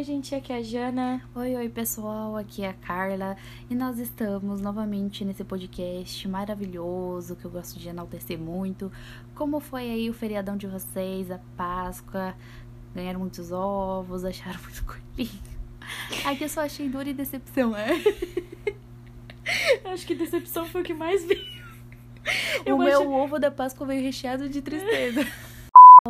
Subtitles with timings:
[0.00, 1.22] Oi, gente, aqui é a Jana.
[1.34, 3.36] Oi, oi, pessoal, aqui é a Carla
[3.68, 8.90] e nós estamos novamente nesse podcast maravilhoso que eu gosto de enaltecer muito.
[9.34, 12.34] Como foi aí o feriadão de vocês, a Páscoa?
[12.94, 15.38] Ganharam muitos ovos, acharam muito coelhinho?
[16.24, 17.90] Aqui eu só achei dor e decepção, é?
[19.92, 21.44] Acho que decepção foi o que mais veio.
[22.74, 25.26] o meu ovo da Páscoa veio recheado de tristeza.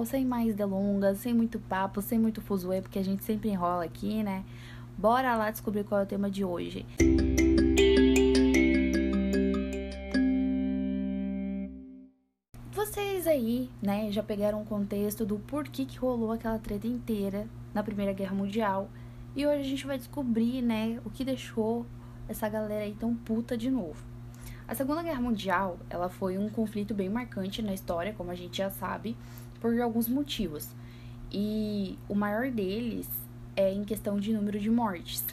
[0.07, 4.23] Sem mais delongas, sem muito papo, sem muito fuzuê, porque a gente sempre enrola aqui,
[4.23, 4.45] né?
[4.97, 6.87] Bora lá descobrir qual é o tema de hoje.
[12.73, 17.83] Vocês aí, né, já pegaram o contexto do porquê que rolou aquela treta inteira na
[17.83, 18.89] Primeira Guerra Mundial.
[19.35, 21.85] E hoje a gente vai descobrir, né, o que deixou
[22.29, 24.03] essa galera aí tão puta de novo.
[24.69, 28.59] A Segunda Guerra Mundial, ela foi um conflito bem marcante na história, como a gente
[28.59, 29.17] já sabe,
[29.61, 30.69] por alguns motivos.
[31.33, 33.09] E o maior deles
[33.55, 35.25] é em questão de número de mortes.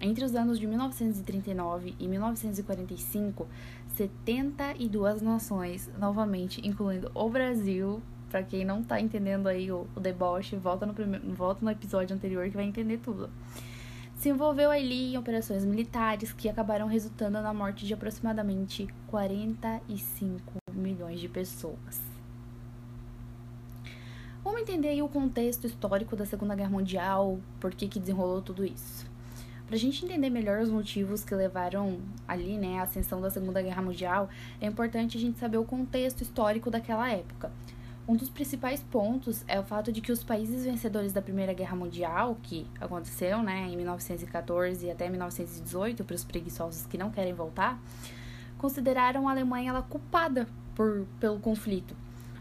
[0.00, 3.46] Entre os anos de 1939 e 1945,
[3.96, 10.56] 72 nações, novamente incluindo o Brasil, para quem não tá entendendo aí o, o deboche,
[10.56, 13.28] volta no, primeiro, volta no episódio anterior que vai entender tudo.
[14.14, 20.40] Se envolveu ali em operações militares que acabaram resultando na morte de aproximadamente 45
[20.72, 22.09] milhões de pessoas.
[24.42, 28.64] Vamos entender aí o contexto histórico da Segunda Guerra Mundial, por que, que desenrolou tudo
[28.64, 29.06] isso.
[29.66, 33.60] Para a gente entender melhor os motivos que levaram ali, né, a ascensão da Segunda
[33.60, 37.52] Guerra Mundial, é importante a gente saber o contexto histórico daquela época.
[38.08, 41.76] Um dos principais pontos é o fato de que os países vencedores da Primeira Guerra
[41.76, 47.78] Mundial, que aconteceu, né, em 1914 até 1918, para os preguiçosos que não querem voltar,
[48.56, 51.94] consideraram a Alemanha ela culpada por, pelo conflito.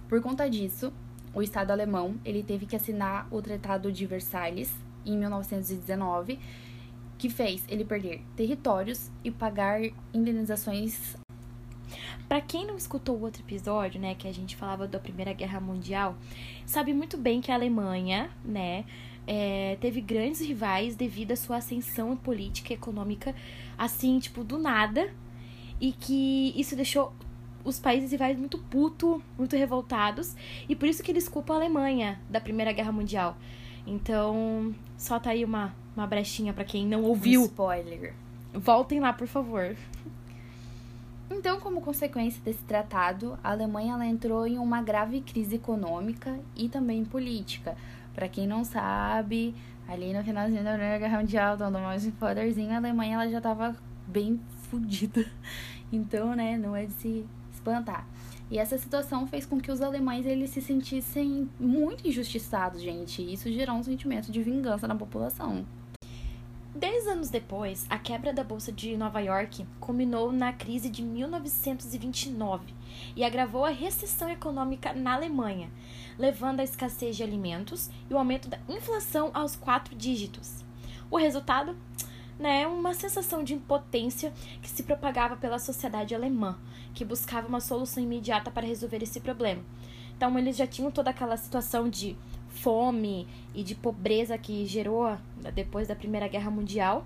[0.07, 0.93] Por conta disso,
[1.33, 4.73] o Estado alemão ele teve que assinar o Tratado de Versalhes
[5.05, 6.39] em 1919,
[7.17, 9.81] que fez ele perder territórios e pagar
[10.13, 11.17] indenizações.
[12.27, 15.59] Para quem não escutou o outro episódio, né, que a gente falava da Primeira Guerra
[15.59, 16.15] Mundial,
[16.65, 18.85] sabe muito bem que a Alemanha, né,
[19.25, 23.35] é, teve grandes rivais devido à sua ascensão política e econômica,
[23.77, 25.11] assim, tipo, do nada,
[25.81, 27.13] e que isso deixou
[27.63, 30.35] os países rivais muito puto, muito revoltados,
[30.67, 33.37] e por isso que eles culpam a Alemanha da Primeira Guerra Mundial.
[33.85, 37.41] Então, só tá aí uma, uma brechinha para quem não ouviu.
[37.41, 38.13] Um spoiler.
[38.53, 39.75] Voltem lá, por favor.
[41.31, 46.67] Então, como consequência desse tratado, a Alemanha ela entrou em uma grave crise econômica e
[46.67, 47.77] também política.
[48.15, 49.53] Para quem não sabe,
[49.87, 53.39] ali no finalzinho da Primeira Guerra Mundial, dando mais um poderzinho, a Alemanha ela já
[53.39, 53.75] tava
[54.07, 55.25] bem fodida.
[55.91, 57.25] Então, né, não é de se
[57.59, 58.07] espantar.
[58.49, 63.21] E essa situação fez com que os alemães eles se sentissem muito injustiçados, gente.
[63.21, 65.65] E isso gerou um sentimento de vingança na população.
[66.73, 72.73] Dez anos depois, a quebra da Bolsa de Nova York culminou na crise de 1929
[73.15, 75.69] e agravou a recessão econômica na Alemanha,
[76.17, 80.63] levando à escassez de alimentos e o aumento da inflação aos quatro dígitos.
[81.11, 81.75] O resultado?
[82.39, 84.31] Né, uma sensação de impotência
[84.61, 86.57] que se propagava pela sociedade alemã,
[86.93, 89.61] que buscava uma solução imediata para resolver esse problema.
[90.15, 92.15] Então, eles já tinham toda aquela situação de
[92.49, 95.17] fome e de pobreza que gerou
[95.53, 97.05] depois da Primeira Guerra Mundial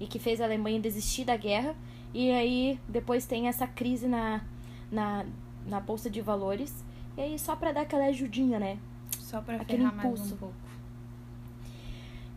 [0.00, 1.74] e que fez a Alemanha desistir da guerra.
[2.14, 4.42] E aí, depois tem essa crise na,
[4.90, 5.26] na,
[5.66, 6.84] na Bolsa de Valores.
[7.16, 8.78] E aí, só para dar aquela ajudinha, né?
[9.18, 10.22] Só para aquele impulso.
[10.22, 10.54] Mais um pouco.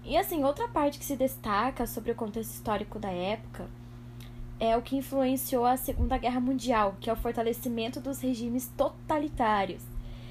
[0.04, 3.70] E assim, outra parte que se destaca sobre o contexto histórico da época
[4.62, 9.82] é o que influenciou a Segunda Guerra Mundial, que é o fortalecimento dos regimes totalitários.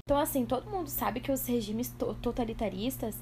[0.05, 3.13] Então, assim, todo mundo sabe que os regimes to totalitaristas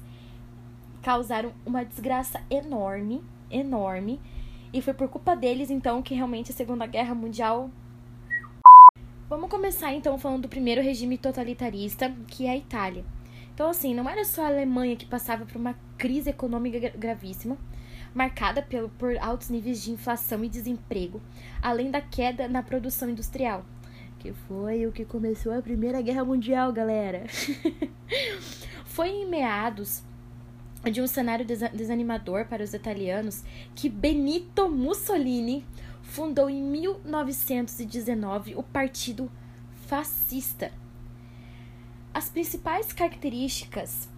[1.02, 4.20] causaram uma desgraça enorme, enorme,
[4.72, 7.68] e foi por culpa deles, então, que realmente a Segunda Guerra Mundial.
[9.28, 13.04] Vamos começar, então, falando do primeiro regime totalitarista, que é a Itália.
[13.52, 17.58] Então, assim, não era só a Alemanha que passava por uma crise econômica gravíssima,
[18.14, 21.20] marcada pelo, por altos níveis de inflação e desemprego,
[21.62, 23.64] além da queda na produção industrial,
[24.18, 27.24] que foi o que começou a Primeira Guerra Mundial, galera.
[28.84, 30.02] foi em meados
[30.90, 35.64] de um cenário desanimador para os italianos que Benito Mussolini
[36.02, 39.30] fundou em 1919 o Partido
[39.86, 40.72] Fascista.
[42.12, 44.08] As principais características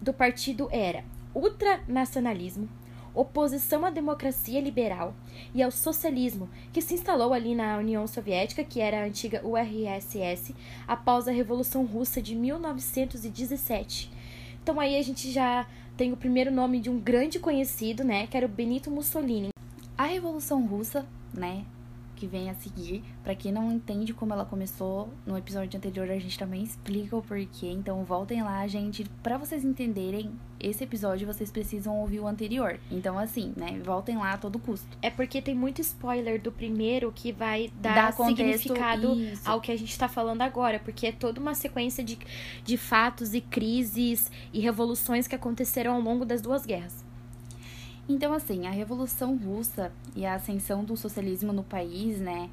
[0.00, 1.04] do partido era
[1.34, 2.68] ultranacionalismo,
[3.14, 5.14] oposição à democracia liberal
[5.54, 10.54] e ao socialismo, que se instalou ali na União Soviética, que era a antiga URSS,
[10.86, 14.10] após a Revolução Russa de 1917.
[14.62, 15.66] Então aí a gente já
[15.96, 19.50] tem o primeiro nome de um grande conhecido, né, que era o Benito Mussolini.
[19.96, 21.64] A Revolução Russa, né,
[22.20, 23.02] que vem a seguir.
[23.24, 27.22] Para quem não entende como ela começou, no episódio anterior a gente também explica o
[27.22, 27.70] porquê.
[27.70, 29.04] Então voltem lá, gente.
[29.22, 30.30] Para vocês entenderem
[30.60, 32.78] esse episódio, vocês precisam ouvir o anterior.
[32.90, 33.80] Então, assim, né?
[33.82, 34.86] Voltem lá a todo custo.
[35.00, 39.48] É porque tem muito spoiler do primeiro que vai dar Dá significado isso.
[39.48, 40.78] ao que a gente tá falando agora.
[40.78, 42.18] Porque é toda uma sequência de,
[42.62, 47.08] de fatos e crises e revoluções que aconteceram ao longo das duas guerras.
[48.12, 52.50] Então, assim, a Revolução Russa e a ascensão do socialismo no país, né,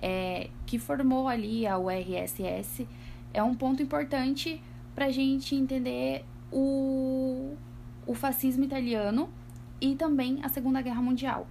[0.00, 2.86] é, que formou ali a URSS,
[3.34, 4.62] é um ponto importante
[4.94, 7.56] para a gente entender o,
[8.06, 9.28] o fascismo italiano
[9.80, 11.48] e também a Segunda Guerra Mundial.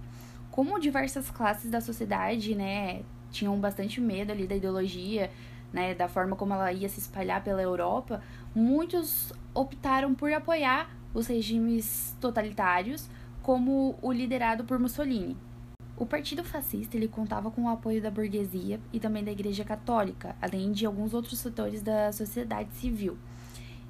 [0.50, 5.30] Como diversas classes da sociedade, né, tinham bastante medo ali da ideologia,
[5.70, 8.22] né, da forma como ela ia se espalhar pela Europa,
[8.54, 13.10] muitos optaram por apoiar os regimes totalitários
[13.42, 15.36] como o liderado por Mussolini.
[15.96, 20.34] O partido fascista ele contava com o apoio da burguesia e também da Igreja Católica,
[20.40, 23.18] além de alguns outros setores da sociedade civil.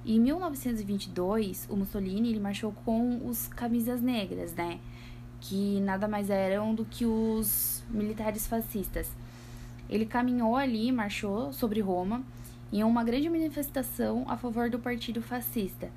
[0.04, 4.80] Em 1922, o Mussolini ele marchou com os camisas negras, né?
[5.40, 9.10] Que nada mais eram do que os militares fascistas.
[9.88, 12.24] Ele caminhou ali, marchou sobre Roma
[12.72, 15.90] em uma grande manifestação a favor do partido fascista.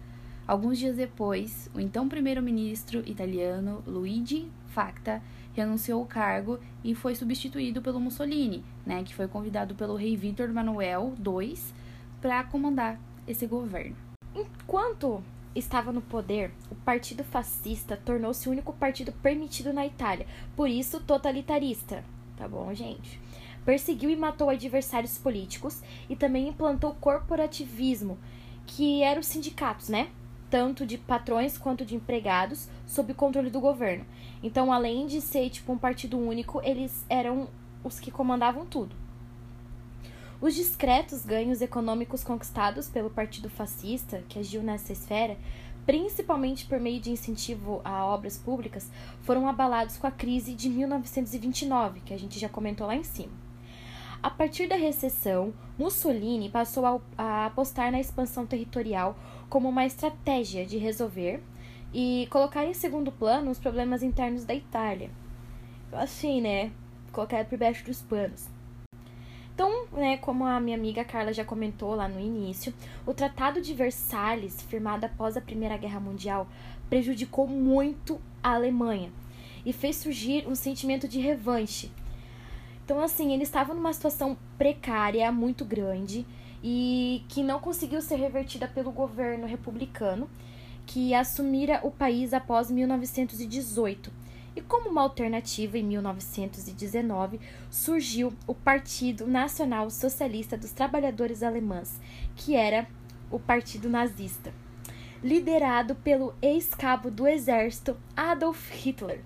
[0.47, 5.19] Alguns dias depois, o então primeiro-ministro italiano Luigi Facta
[5.56, 10.50] renunciou ao cargo e foi substituído pelo Mussolini, né, que foi convidado pelo rei Vítor
[10.50, 11.57] Manuel II
[12.21, 13.95] para comandar esse governo.
[14.36, 15.24] Enquanto
[15.56, 21.00] estava no poder, o partido fascista tornou-se o único partido permitido na Itália, por isso
[21.00, 22.03] totalitarista.
[22.38, 23.19] Tá bom, gente?
[23.63, 28.19] Perseguiu e matou adversários políticos e também implantou corporativismo,
[28.68, 30.09] que eram os sindicatos, né?
[30.56, 34.06] Tanto de patrões quanto de empregados, sob o controle do governo.
[34.42, 37.50] Então, além de ser tipo um partido único, eles eram
[37.84, 38.96] os que comandavam tudo.
[40.40, 45.38] Os discretos ganhos econômicos conquistados pelo Partido Fascista, que agiu nessa esfera,
[45.86, 48.90] principalmente por meio de incentivo a obras públicas,
[49.24, 53.34] foram abalados com a crise de 1929, que a gente já comentou lá em cima.
[54.24, 59.18] A partir da recessão, Mussolini passou a, a apostar na expansão territorial
[59.50, 61.42] como uma estratégia de resolver
[61.94, 65.09] e colocar em segundo plano os problemas internos da Itália.
[65.92, 66.71] Assim, né?
[67.12, 68.50] Colocar por baixo dos panos.
[69.53, 72.74] Então, né, como a minha amiga Carla já comentou lá no início,
[73.06, 76.45] o Tratado de Versalhes, firmado após a Primeira Guerra Mundial,
[76.89, 79.13] prejudicou muito a Alemanha
[79.65, 81.89] e fez surgir um sentimento de revanche.
[82.83, 86.25] Então, assim, ele estava numa situação precária, muito grande,
[86.63, 90.30] e que não conseguiu ser revertida pelo governo republicano,
[90.86, 94.12] que assumira o país após 1918.
[94.56, 102.00] E como uma alternativa, em 1919, surgiu o Partido Nacional Socialista dos Trabalhadores Alemães,
[102.36, 102.88] que era
[103.30, 104.54] o Partido Nazista,
[105.22, 109.22] liderado pelo ex-cabo do exército Adolf Hitler.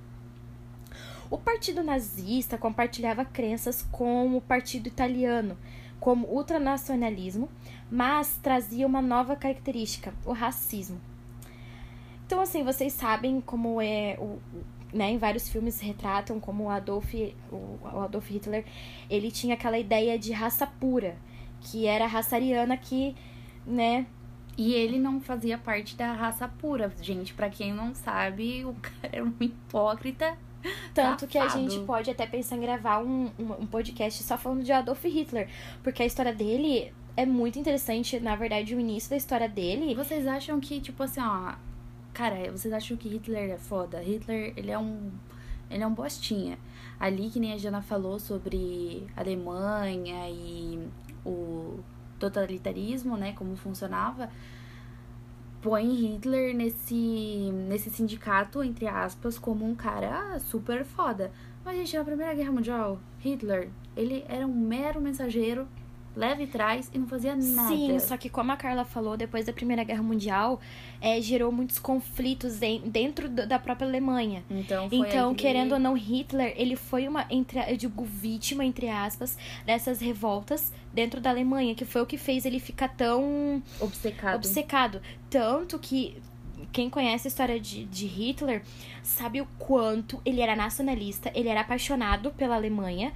[1.30, 5.56] O Partido Nazista compartilhava crenças com o Partido Italiano,
[5.99, 7.49] como ultranacionalismo,
[7.91, 10.99] mas trazia uma nova característica, o racismo.
[12.25, 14.39] Então, assim, vocês sabem como é o,
[14.94, 17.13] né, em vários filmes retratam como o Adolf,
[17.51, 18.65] o, Adolf Hitler,
[19.09, 21.18] ele tinha aquela ideia de raça pura,
[21.61, 23.15] que era a raça ariana que,
[23.65, 24.06] né,
[24.57, 27.33] e ele não fazia parte da raça pura, gente.
[27.33, 30.37] Para quem não sabe, o cara era um hipócrita
[30.94, 31.28] tanto Safado.
[31.28, 34.71] que a gente pode até pensar em gravar um, um, um, podcast só falando de
[34.71, 35.49] Adolf Hitler.
[35.83, 38.19] Porque a história dele é muito interessante.
[38.19, 39.95] Na verdade, o início da história dele.
[39.95, 41.54] Vocês acham que, tipo assim, ó.
[42.13, 44.01] Cara, vocês acham que Hitler é foda?
[44.01, 45.11] Hitler, ele é um.
[45.69, 46.57] Ele é um bostinha.
[46.99, 50.80] Ali, que nem a Jana falou sobre Alemanha e
[51.25, 51.80] o
[52.19, 53.33] totalitarismo, né?
[53.33, 54.30] Como funcionava
[55.61, 61.31] põe Hitler nesse, nesse sindicato, entre aspas, como um cara super foda.
[61.63, 65.68] Mas, gente, na Primeira Guerra Mundial, Hitler, ele era um mero mensageiro
[66.16, 67.69] leve trás e não fazia nada.
[67.69, 70.59] Sim, só que como a Carla falou, depois da Primeira Guerra Mundial,
[71.01, 74.44] é, gerou muitos conflitos em, dentro da própria Alemanha.
[74.49, 79.37] Então, então querendo ou não, Hitler, ele foi uma, entre, eu digo, vítima, entre aspas,
[79.66, 83.61] dessas revoltas dentro da Alemanha, que foi o que fez ele ficar tão...
[83.80, 84.35] Obcecado.
[84.35, 85.01] Obcecado.
[85.30, 86.18] Tanto que
[86.71, 88.61] quem conhece a história de, de Hitler
[89.01, 93.13] sabe o quanto ele era nacionalista, ele era apaixonado pela Alemanha,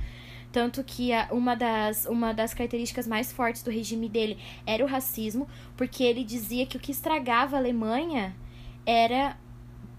[0.54, 4.88] tanto que a, uma, das, uma das características mais fortes do regime dele era o
[4.88, 8.36] racismo, porque ele dizia que o que estragava a Alemanha
[8.86, 9.36] era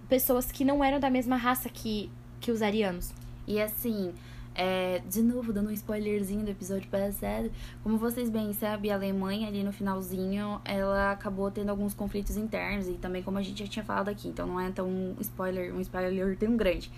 [0.09, 2.09] pessoas que não eram da mesma raça que,
[2.41, 3.13] que os arianos.
[3.49, 4.15] E assim,
[4.55, 7.51] é, de novo, dando um spoilerzinho do episódio passado,
[7.83, 12.89] como vocês bem sabem, a Alemanha ali no finalzinho, ela acabou tendo alguns conflitos internos
[12.89, 15.75] e também como a gente já tinha falado aqui, então não é tão um spoiler,
[15.75, 16.91] um spoiler tão grande.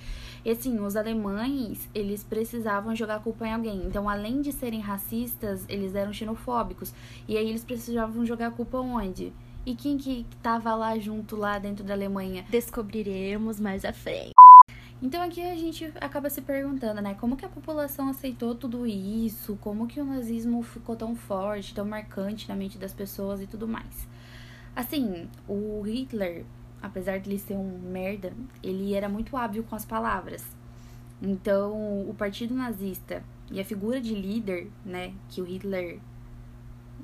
[0.45, 3.83] E assim, os alemães, eles precisavam jogar a culpa em alguém.
[3.85, 6.95] Então, além de serem racistas, eles eram xenofóbicos.
[7.27, 9.33] E aí eles precisavam jogar a culpa onde?
[9.65, 12.45] E quem que tava lá junto, lá dentro da Alemanha?
[12.49, 14.31] Descobriremos mais à frente.
[15.03, 19.59] Então aqui a gente acaba se perguntando, né, como que a população aceitou tudo isso,
[19.61, 23.69] como que o nazismo ficou tão forte, tão marcante na mente das pessoas e tudo
[23.69, 24.09] mais.
[24.75, 26.45] Assim, o Hitler,
[26.81, 30.47] apesar de ele ser um merda, ele era muito hábil com as palavras.
[31.21, 35.99] Então, o partido nazista e a figura de líder, né, que o Hitler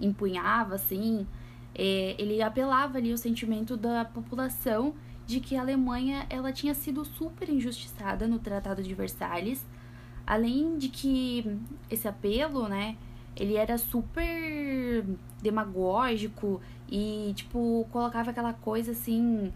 [0.00, 1.26] empunhava, assim,
[1.74, 4.94] é, ele apelava ali o sentimento da população
[5.26, 9.64] de que a Alemanha ela tinha sido super injustiçada no Tratado de Versalhes,
[10.26, 11.58] além de que
[11.90, 12.96] esse apelo, né,
[13.36, 15.04] ele era super
[15.40, 19.52] demagógico e tipo colocava aquela coisa assim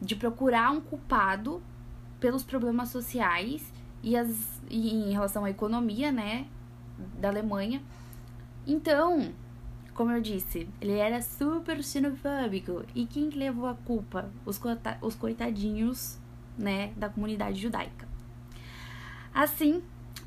[0.00, 1.62] de procurar um culpado
[2.20, 3.72] pelos problemas sociais
[4.02, 6.46] e, as, e em relação à economia, né,
[7.18, 7.82] da Alemanha.
[8.66, 9.32] Então,
[9.96, 12.84] como eu disse, ele era super xenofóbico.
[12.94, 14.30] E quem levou a culpa?
[14.44, 14.60] Os,
[15.00, 16.18] os coitadinhos,
[16.56, 18.06] né, da comunidade judaica.
[19.34, 19.82] Assim,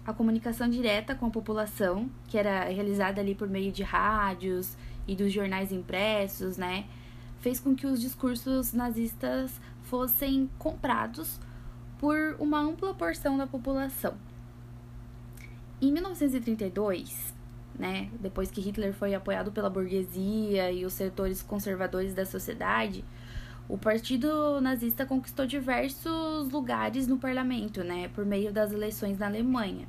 [0.05, 4.75] a comunicação direta com a população, que era realizada ali por meio de rádios
[5.07, 6.85] e dos jornais impressos, né,
[7.39, 11.39] fez com que os discursos nazistas fossem comprados
[11.99, 14.15] por uma ampla porção da população.
[15.79, 17.38] Em 1932,
[17.77, 18.09] né?
[18.19, 23.03] Depois que Hitler foi apoiado pela burguesia e os setores conservadores da sociedade,
[23.69, 29.87] o partido nazista conquistou diversos lugares no parlamento, né, por meio das eleições na Alemanha.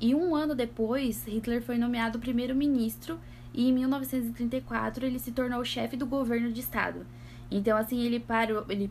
[0.00, 3.18] E um ano depois, Hitler foi nomeado primeiro-ministro
[3.52, 7.04] e em 1934 ele se tornou chefe do governo de estado.
[7.50, 8.88] Então, assim, ele parou, ele,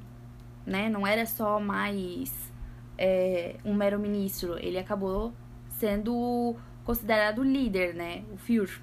[0.66, 2.52] né, não era só mais
[2.98, 5.34] é, um mero ministro, ele acabou
[5.70, 8.82] sendo considerado líder, né, o Führer,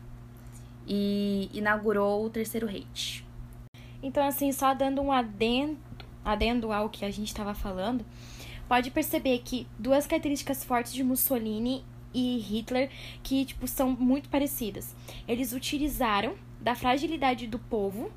[0.87, 3.25] e inaugurou o Terceiro Reich.
[4.03, 5.77] Então, assim, só dando um adendo,
[6.25, 8.05] adendo ao que a gente estava falando,
[8.69, 12.91] pode perceber que duas características fortes de Mussolini e Hitler
[13.23, 14.95] que, tipo, são muito parecidas.
[15.27, 18.11] Eles utilizaram da fragilidade do povo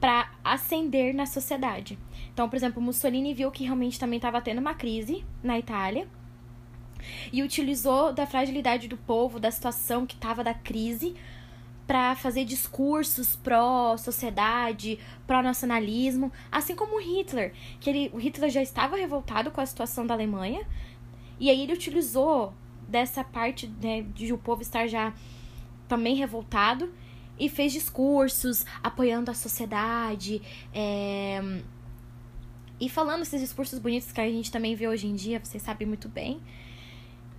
[0.00, 1.98] para ascender na sociedade.
[2.32, 6.06] Então, por exemplo, Mussolini viu que realmente também estava tendo uma crise na Itália
[7.32, 11.14] e utilizou da fragilidade do povo, da situação que estava da crise,
[11.86, 19.50] para fazer discursos pró-sociedade, pró-nacionalismo, assim como Hitler, que ele, o Hitler já estava revoltado
[19.50, 20.66] com a situação da Alemanha,
[21.38, 22.54] e aí ele utilizou
[22.88, 25.12] dessa parte né, de o povo estar já
[25.88, 26.92] também revoltado
[27.38, 30.40] e fez discursos apoiando a sociedade,
[30.72, 31.42] é,
[32.80, 35.86] e falando esses discursos bonitos que a gente também vê hoje em dia, vocês sabem
[35.86, 36.40] muito bem.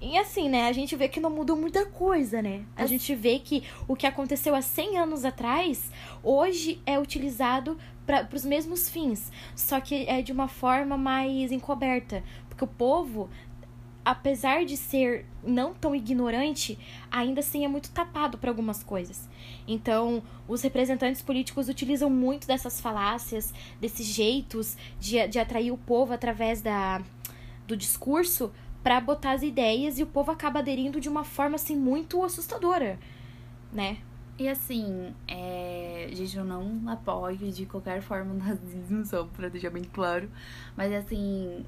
[0.01, 2.65] E assim, né, a gente vê que não mudou muita coisa, né?
[2.75, 2.89] A As...
[2.89, 5.89] gente vê que o que aconteceu há 100 anos atrás,
[6.21, 12.23] hoje é utilizado para os mesmos fins, só que é de uma forma mais encoberta,
[12.47, 13.29] porque o povo
[14.05, 16.77] apesar de ser não tão ignorante,
[17.09, 19.27] ainda assim é muito tapado para algumas coisas.
[19.67, 26.13] Então, os representantes políticos utilizam muito dessas falácias, desses jeitos de, de atrair o povo
[26.13, 27.01] através da,
[27.65, 28.51] do discurso
[28.85, 32.99] para botar as ideias e o povo acaba aderindo de uma forma assim muito assustadora,
[33.73, 33.97] né?
[34.37, 36.07] E assim, é...
[36.13, 40.29] gente, eu não apoio de qualquer forma o nazismo, só pra deixar bem claro.
[40.77, 41.65] Mas assim,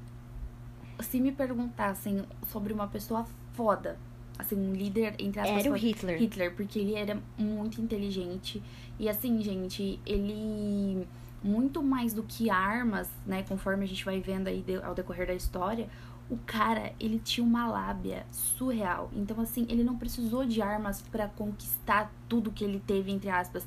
[1.00, 3.98] se me perguntassem sobre uma pessoa foda,
[4.38, 6.20] assim, um líder entre as Era o Hitler.
[6.20, 8.62] Hitler, porque ele era muito inteligente.
[8.96, 11.04] E assim, gente, ele
[11.42, 15.34] muito mais do que armas, né, conforme a gente vai vendo aí ao decorrer da
[15.34, 15.88] história,
[16.30, 19.10] o cara, ele tinha uma lábia surreal.
[19.14, 23.66] Então, assim, ele não precisou de armas para conquistar tudo que ele teve, entre aspas.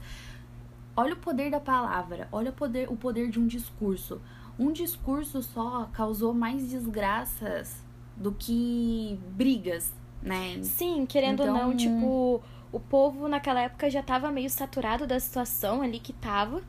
[0.95, 4.21] Olha o poder da palavra, olha o poder, o poder de um discurso.
[4.59, 7.81] Um discurso só causou mais desgraças
[8.15, 10.61] do que brigas, né?
[10.61, 11.55] Sim, querendo então...
[11.55, 15.99] ou não, então, tipo, o povo naquela época já tava meio saturado da situação ali
[15.99, 16.61] que tava.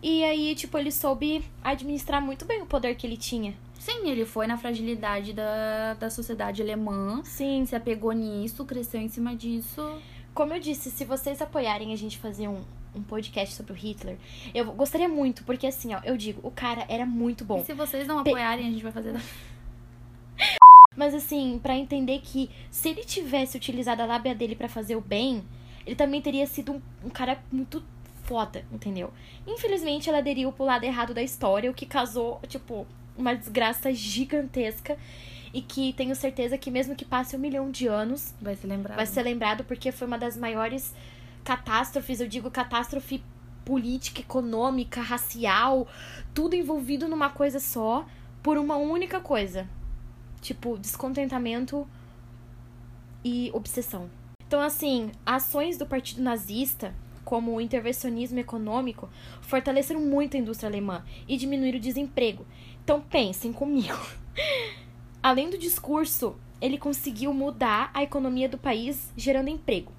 [0.00, 3.56] E aí, tipo, ele soube administrar muito bem o poder que ele tinha.
[3.78, 7.22] Sim, ele foi na fragilidade da, da sociedade alemã.
[7.24, 7.64] Sim.
[7.64, 10.00] Se apegou nisso, cresceu em cima disso.
[10.34, 12.62] Como eu disse, se vocês apoiarem a gente fazer um,
[12.94, 14.18] um podcast sobre o Hitler.
[14.54, 17.60] Eu gostaria muito, porque assim, ó, eu digo, o cara era muito bom.
[17.60, 19.14] E se vocês não apoiarem, a gente vai fazer.
[20.96, 25.00] Mas assim, para entender que se ele tivesse utilizado a lábia dele para fazer o
[25.00, 25.44] bem,
[25.86, 27.82] ele também teria sido um, um, cara muito
[28.24, 29.12] foda, entendeu?
[29.46, 32.86] Infelizmente, ela aderiu pro lado errado da história, o que causou, tipo,
[33.18, 34.96] uma desgraça gigantesca.
[35.52, 38.34] E que tenho certeza que mesmo que passe um milhão de anos.
[38.40, 38.96] Vai ser lembrado.
[38.96, 40.94] Vai ser lembrado porque foi uma das maiores
[41.42, 43.22] catástrofes, eu digo catástrofe
[43.64, 45.86] política, econômica, racial,
[46.34, 48.06] tudo envolvido numa coisa só,
[48.42, 49.68] por uma única coisa.
[50.40, 51.86] Tipo, descontentamento
[53.24, 54.08] e obsessão.
[54.46, 56.94] Então, assim, ações do partido nazista,
[57.24, 59.10] como o intervencionismo econômico,
[59.42, 62.46] fortaleceram muito a indústria alemã e diminuíram o desemprego.
[62.88, 64.00] Então, pensem comigo.
[65.22, 69.92] Além do discurso, ele conseguiu mudar a economia do país, gerando emprego.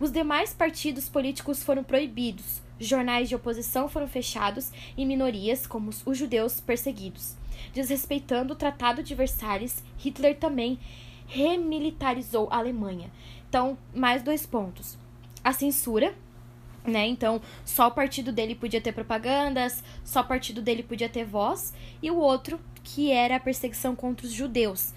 [0.00, 6.18] Os demais partidos políticos foram proibidos, jornais de oposição foram fechados e minorias, como os
[6.18, 7.36] judeus, perseguidos.
[7.72, 10.80] Desrespeitando o Tratado de Versalhes, Hitler também
[11.28, 13.08] remilitarizou a Alemanha.
[13.48, 14.98] Então, mais dois pontos.
[15.44, 16.12] A censura,
[16.84, 17.06] né?
[17.06, 21.72] Então, só o partido dele podia ter propagandas, só o partido dele podia ter voz,
[22.02, 24.92] e o outro, que era a perseguição contra os judeus.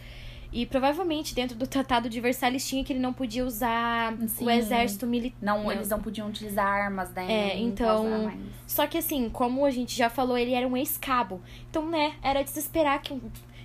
[0.52, 4.46] E provavelmente dentro do Tratado de Versalhes tinha que ele não podia usar Sim.
[4.46, 5.38] o exército militar.
[5.42, 7.26] Não, eles não podiam utilizar armas, né?
[7.30, 8.32] É, então.
[8.66, 11.42] Só que assim, como a gente já falou, ele era um ex-cabo.
[11.70, 13.20] Então, né, era de se esperar que,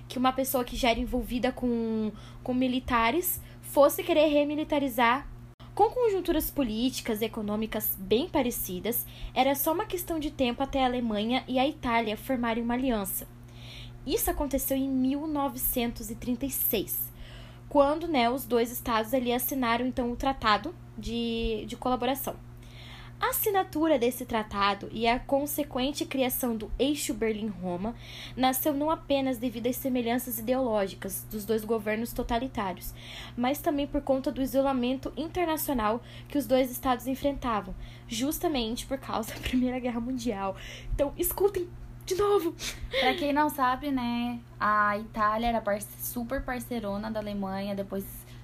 [0.09, 2.11] que uma pessoa que já era envolvida com,
[2.43, 5.27] com militares fosse querer remilitarizar.
[5.75, 10.85] Com conjunturas políticas e econômicas bem parecidas, era só uma questão de tempo até a
[10.85, 13.27] Alemanha e a Itália formarem uma aliança.
[14.05, 17.11] Isso aconteceu em 1936,
[17.67, 22.35] quando né, os dois estados ali assinaram então o tratado de, de colaboração.
[23.23, 27.95] A assinatura desse tratado e a consequente criação do eixo Berlim-Roma
[28.35, 32.93] nasceu não apenas devido às semelhanças ideológicas dos dois governos totalitários,
[33.37, 37.73] mas também por conta do isolamento internacional que os dois estados enfrentavam,
[38.09, 40.57] justamente por causa da Primeira Guerra Mundial.
[40.93, 41.69] Então, escutem
[42.05, 42.53] de novo.
[42.99, 45.63] Pra quem não sabe, né, a Itália era
[45.97, 48.03] super parceirona da Alemanha, depois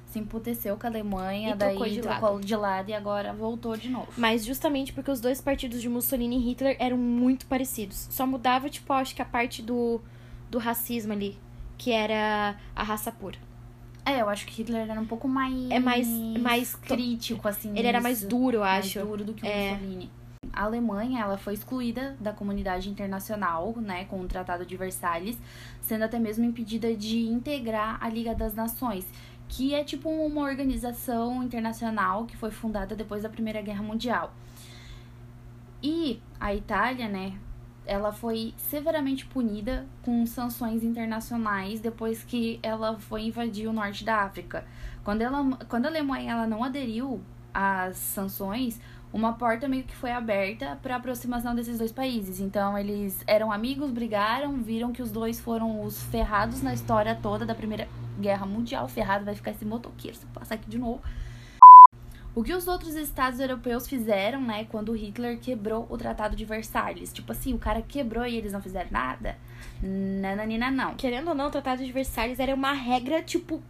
[0.10, 2.46] se emputeceu com a Alemanha, e daí trocou de, trocou lado.
[2.46, 4.08] de lado e agora voltou de novo.
[4.18, 8.08] Mas justamente porque os dois partidos de Mussolini e Hitler eram muito parecidos.
[8.10, 10.02] Só mudava, tipo, acho que a parte do,
[10.50, 11.38] do racismo ali,
[11.78, 13.38] que era a raça pura.
[14.06, 15.70] É, eu acho que Hitler era um pouco mais.
[15.70, 16.08] É mais.
[16.08, 17.78] mais crítico, assim.
[17.78, 18.98] Ele era mais duro, eu acho.
[18.98, 19.74] Mais duro do que o é.
[19.74, 20.12] Mussolini.
[20.54, 25.38] A Alemanha ela foi excluída da comunidade internacional, né, com o Tratado de Versalhes,
[25.82, 29.06] sendo até mesmo impedida de integrar a Liga das Nações,
[29.50, 34.32] que é tipo uma organização internacional que foi fundada depois da Primeira Guerra Mundial.
[35.82, 37.34] E a Itália, né,
[37.86, 44.18] ela foi severamente punida com sanções internacionais depois que ela foi invadir o norte da
[44.18, 44.64] África.
[45.04, 47.20] Quando, ela, quando a Alemanha ela não aderiu
[47.52, 48.80] às sanções,
[49.12, 52.40] uma porta meio que foi aberta para aproximação desses dois países.
[52.40, 57.46] Então eles eram amigos, brigaram, viram que os dois foram os ferrados na história toda
[57.46, 57.88] da Primeira
[58.20, 58.88] Guerra Mundial.
[58.88, 61.02] Ferrado vai ficar esse motoqueiro, se passar aqui de novo.
[62.36, 67.12] O que os outros estados europeus fizeram, né, quando Hitler quebrou o Tratado de Versalhes?
[67.12, 69.38] Tipo assim, o cara quebrou e eles não fizeram nada?
[69.82, 70.96] Nananina, não.
[70.96, 73.62] Querendo ou não, o Tratado de Versalhes era uma regra, tipo,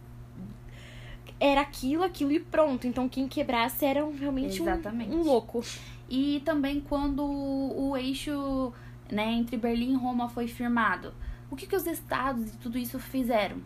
[1.40, 2.86] era aquilo, aquilo e pronto.
[2.86, 4.66] Então quem quebrasse era realmente um,
[5.10, 5.64] um, louco.
[6.08, 8.72] E também quando o eixo
[9.10, 11.14] né, entre Berlim e Roma foi firmado,
[11.50, 13.56] o que, que os estados e tudo isso fizeram?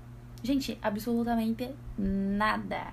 [0.45, 2.93] Gente, absolutamente nada,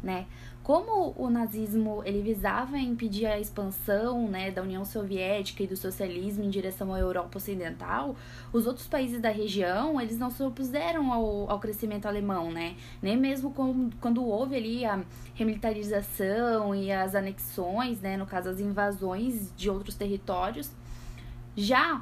[0.00, 0.24] né?
[0.62, 6.44] Como o nazismo ele visava impedir a expansão né, da União Soviética e do socialismo
[6.44, 8.14] em direção à Europa Ocidental,
[8.52, 12.76] os outros países da região eles não se opuseram ao, ao crescimento alemão, né?
[13.02, 15.02] Nem mesmo com, quando houve ali a
[15.34, 20.70] remilitarização e as anexões, né, no caso as invasões de outros territórios,
[21.56, 22.00] já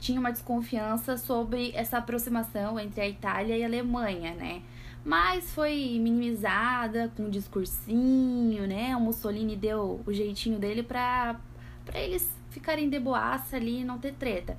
[0.00, 4.62] tinha uma desconfiança sobre essa aproximação entre a Itália e a Alemanha, né?
[5.04, 8.94] mas foi minimizada com um discursinho, né?
[8.96, 11.40] O Mussolini deu o jeitinho dele pra,
[11.84, 14.56] pra eles ficarem de boaça ali e não ter treta.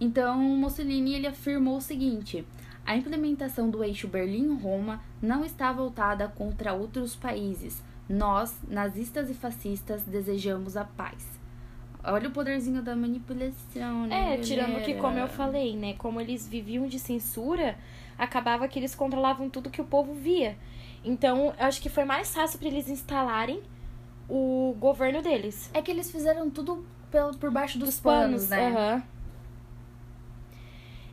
[0.00, 2.46] Então, Mussolini ele afirmou o seguinte:
[2.86, 7.82] a implementação do eixo Berlim-Roma não está voltada contra outros países.
[8.08, 11.39] Nós, nazistas e fascistas, desejamos a paz.
[12.02, 14.34] Olha o poderzinho da manipulação, né?
[14.34, 15.94] É, tirando que, como eu falei, né?
[15.94, 17.76] Como eles viviam de censura,
[18.18, 20.56] acabava que eles controlavam tudo que o povo via.
[21.04, 23.60] Então, eu acho que foi mais fácil para eles instalarem
[24.28, 25.70] o governo deles.
[25.74, 28.68] É que eles fizeram tudo pelo, por baixo dos, Dos panos, panos, né?
[28.68, 29.02] aham.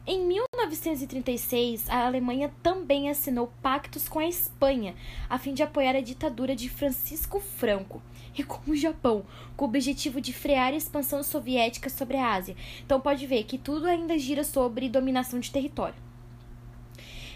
[0.06, 0.26] Em
[0.67, 4.95] 1936, a Alemanha também assinou pactos com a Espanha,
[5.30, 8.01] a fim de apoiar a ditadura de Francisco Franco,
[8.38, 9.25] e com o Japão,
[9.56, 12.56] com o objetivo de frear a expansão soviética sobre a Ásia.
[12.86, 16.07] Então pode ver que tudo ainda gira sobre dominação de território.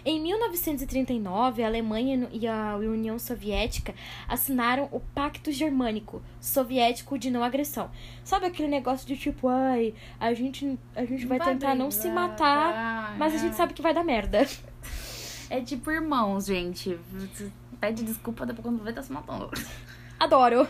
[0.04, 3.94] Em 1939, a Alemanha e a União Soviética
[4.26, 7.88] assinaram o Pacto Germânico Soviético de Não Agressão.
[8.24, 12.72] Sabe aquele negócio de tipo, ai, a gente, a gente vai, tentar não se matar,
[12.72, 13.38] tá, mas a é.
[13.38, 14.46] gente sabe que vai dar merda.
[15.48, 16.98] É tipo irmãos, gente.
[17.78, 19.50] Pede desculpa depois quando vê tá se matando.
[20.18, 20.66] Adoro!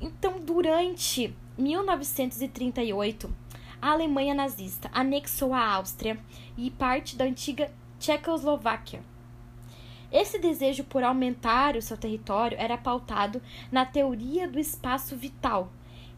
[0.00, 3.32] Então, durante 1938,
[3.82, 6.16] a Alemanha nazista anexou a Áustria
[6.56, 7.68] e parte da antiga
[7.98, 9.02] Tchecoslováquia.
[10.12, 13.42] Esse desejo por aumentar o seu território era pautado
[13.72, 15.72] na teoria do espaço vital,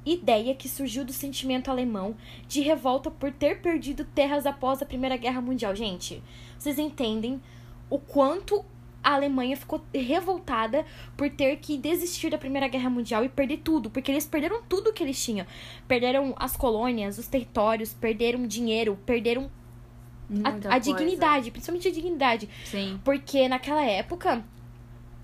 [0.05, 2.15] ideia que surgiu do sentimento alemão
[2.47, 5.75] de revolta por ter perdido terras após a Primeira Guerra Mundial.
[5.75, 6.23] Gente,
[6.59, 7.41] vocês entendem
[7.89, 8.63] o quanto
[9.05, 10.85] a Alemanha ficou revoltada
[11.17, 14.93] por ter que desistir da Primeira Guerra Mundial e perder tudo, porque eles perderam tudo
[14.93, 15.47] que eles tinham.
[15.87, 19.51] Perderam as colônias, os territórios, perderam dinheiro, perderam
[20.43, 22.49] a, a dignidade, principalmente a dignidade.
[22.65, 22.99] Sim.
[23.05, 24.43] Porque naquela época,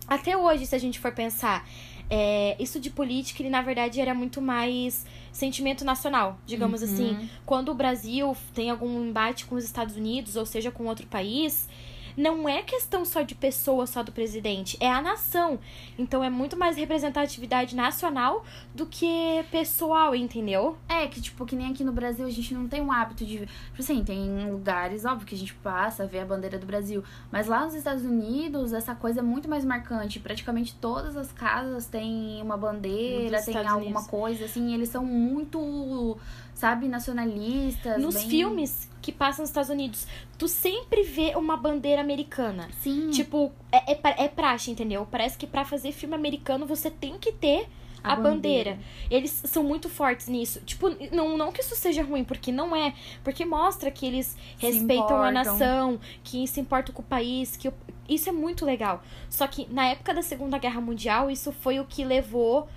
[0.07, 1.67] até hoje, se a gente for pensar,
[2.11, 6.93] é, isso de política, ele na verdade era muito mais sentimento nacional, digamos Uhum.
[6.93, 7.31] assim.
[7.47, 11.69] Quando o Brasil tem algum embate com os Estados Unidos, ou seja, com outro país,
[12.17, 15.59] não é questão só de pessoa, só do presidente, é a nação.
[15.99, 18.45] Então é muito mais representatividade nacional
[18.75, 20.77] do que pessoal, entendeu?
[20.89, 23.39] É, que tipo, que nem aqui no Brasil a gente não tem um hábito de.
[23.41, 27.03] Tipo assim, tem lugares, óbvio, que a gente passa, vê a bandeira do Brasil.
[27.31, 30.19] Mas lá nos Estados Unidos, essa coisa é muito mais marcante.
[30.21, 34.07] Praticamente todas as casas têm uma bandeira, Dos tem Estados alguma Unidos.
[34.07, 36.19] coisa, assim, eles são muito,
[36.61, 38.01] sabe, nacionalistas.
[38.03, 42.69] Nos bem- filmes que passam nos Estados Unidos, tu sempre vê uma bandeira americana.
[42.83, 43.11] Sim.
[43.11, 45.07] Tipo, é, é, é praxe, entendeu?
[45.11, 47.67] Parece que pra fazer filme americano você tem que ter
[48.03, 48.79] a, bandeira.
[49.11, 50.61] Eles são muito fortes nisso.
[50.61, 52.95] Tipo, não, não que isso seja ruim, porque não é.
[53.25, 55.33] Porque mostra que eles Se respeitam a importam.
[55.33, 57.71] nação, que se importam com o país, que
[58.09, 59.03] isso é muito legal.
[59.29, 62.69] Só que na época da Segunda Guerra Mundial, isso foi o que levou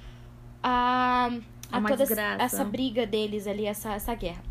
[0.62, 1.32] a,
[1.74, 2.44] A a uma toda desgraça.
[2.44, 4.44] essa briga deles ali, essa, essa guerra.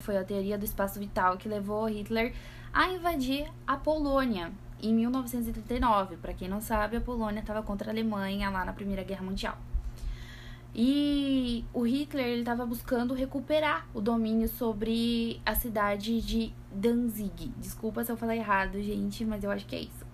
[0.00, 2.32] Foi a teoria do espaço vital que levou Hitler
[2.72, 6.16] a invadir a Polônia em 1939.
[6.18, 9.58] Para quem não sabe, a Polônia estava contra a Alemanha lá na Primeira Guerra Mundial.
[10.74, 17.52] E o Hitler ele estava buscando recuperar o domínio sobre a cidade de Danzig.
[17.58, 20.12] Desculpa se eu falar errado, gente, mas eu acho que é isso.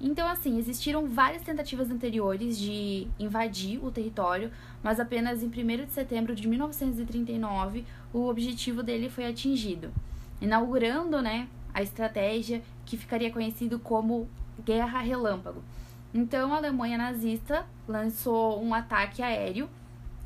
[0.00, 4.50] Então, assim, existiram várias tentativas anteriores de invadir o território,
[4.82, 9.92] mas apenas em 1 de setembro de 1939 o objetivo dele foi atingido,
[10.40, 14.28] inaugurando, né, a estratégia que ficaria conhecido como
[14.64, 15.62] Guerra Relâmpago.
[16.12, 19.68] Então, a Alemanha nazista lançou um ataque aéreo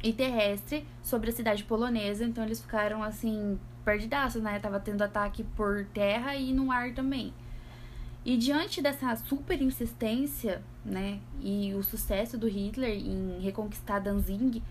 [0.03, 4.59] e terrestre sobre a cidade polonesa, então eles ficaram assim perdidaços, né?
[4.59, 7.33] Tava tendo ataque por terra e no ar também.
[8.25, 14.63] E diante dessa super insistência, né, e o sucesso do Hitler em reconquistar Danzig,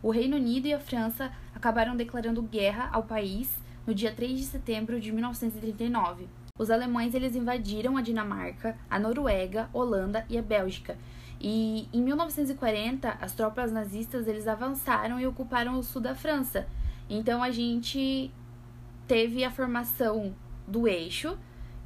[0.00, 3.50] o Reino Unido e a França acabaram declarando guerra ao país
[3.84, 6.28] no dia 3 de setembro de 1939.
[6.60, 10.98] Os alemães eles invadiram a Dinamarca, a Noruega, Holanda e a Bélgica.
[11.40, 16.68] E em 1940, as tropas nazistas eles avançaram e ocuparam o sul da França.
[17.08, 18.30] Então a gente
[19.08, 20.34] teve a formação
[20.68, 21.34] do eixo,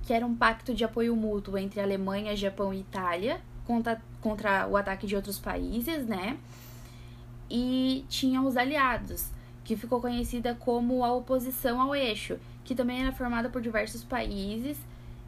[0.02, 4.76] que era um pacto de apoio mútuo entre Alemanha, Japão e Itália contra, contra o
[4.76, 6.37] ataque de outros países, né?
[7.48, 9.30] E tinha os aliados,
[9.64, 14.79] que ficou conhecida como a oposição ao eixo, que também era formada por diversos países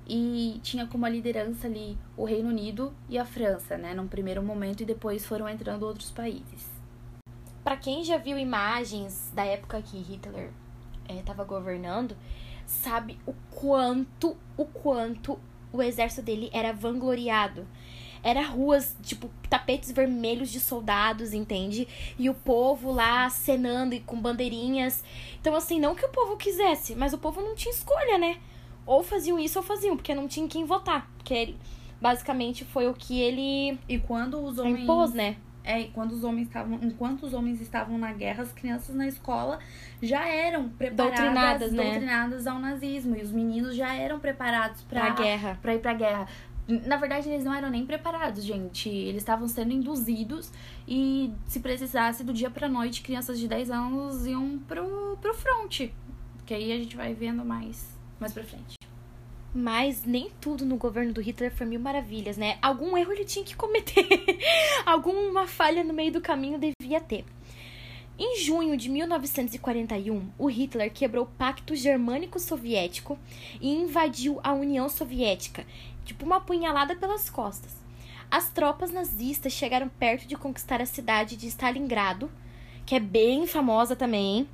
[0.09, 4.83] e tinha como liderança ali o Reino Unido e a França, né, num primeiro momento
[4.83, 6.71] e depois foram entrando outros países.
[7.65, 10.51] Pra quem já viu imagens da época que Hitler
[11.09, 12.17] estava governando,
[12.65, 15.39] sabe o quanto, o quanto
[15.73, 17.67] o exército dele era vangloriado.
[18.27, 21.87] Era ruas, tipo, tapetes vermelhos de soldados, entende?
[22.19, 25.05] E o povo lá acenando e com bandeirinhas.
[25.41, 28.39] Então, assim, não que o povo quisesse, mas o povo não tinha escolha, né?
[28.85, 31.09] Ou faziam isso ou faziam, porque não tinha quem votar.
[31.17, 31.57] Porque ele,
[32.01, 35.37] basicamente foi o que ele E quando os homens impôs, né?
[35.69, 39.59] É, quando os homens estavam, enquanto os homens estavam na guerra, as crianças na escola
[40.01, 41.83] já eram preparadas, Doutrinadas, né?
[41.83, 45.59] doutrinadas ao nazismo e os meninos já eram preparados para Pra guerra.
[45.61, 46.29] para ir pra guerra.
[46.69, 48.89] Na verdade, eles não eram nem preparados, gente.
[48.89, 50.51] Eles estavam sendo induzidos
[50.87, 55.91] e se precisasse do dia pra noite, crianças de 10 anos iam pro, pro front.
[56.45, 58.77] Que aí a gente vai vendo mais mais pra frente.
[59.55, 62.59] Mas nem tudo no governo do Hitler foi mil maravilhas, né?
[62.61, 64.07] Algum erro ele tinha que cometer.
[64.85, 67.25] Alguma falha no meio do caminho devia ter.
[68.19, 73.19] Em junho de 1941, o Hitler quebrou o Pacto Germânico-Soviético
[73.61, 75.67] e invadiu a União Soviética,
[76.07, 77.73] tipo uma punhalada pelas costas.
[78.31, 82.31] As tropas nazistas chegaram perto de conquistar a cidade de Stalingrado,
[82.87, 84.49] que é bem famosa também,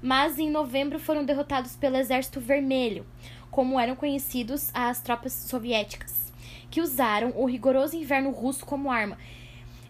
[0.00, 3.06] mas em novembro foram derrotados pelo Exército Vermelho,
[3.50, 6.32] como eram conhecidos as tropas soviéticas,
[6.70, 9.18] que usaram o rigoroso inverno russo como arma.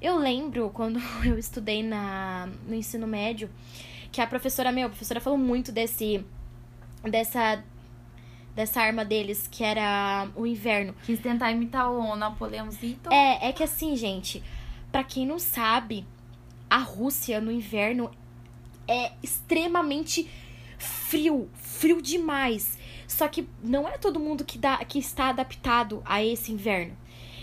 [0.01, 3.51] Eu lembro quando eu estudei na, no ensino médio
[4.13, 6.25] que a professora, meu, a professora falou muito desse
[7.03, 7.63] dessa
[8.57, 10.95] dessa arma deles, que era o inverno.
[11.05, 13.12] Quis tentar imitar o Napoleãozito.
[13.12, 14.42] É, é que assim, gente,
[14.90, 16.07] pra quem não sabe,
[16.69, 18.11] a Rússia no inverno
[18.88, 20.29] é extremamente
[20.79, 22.79] frio, frio demais.
[23.07, 26.97] Só que não é todo mundo que, dá, que está adaptado a esse inverno.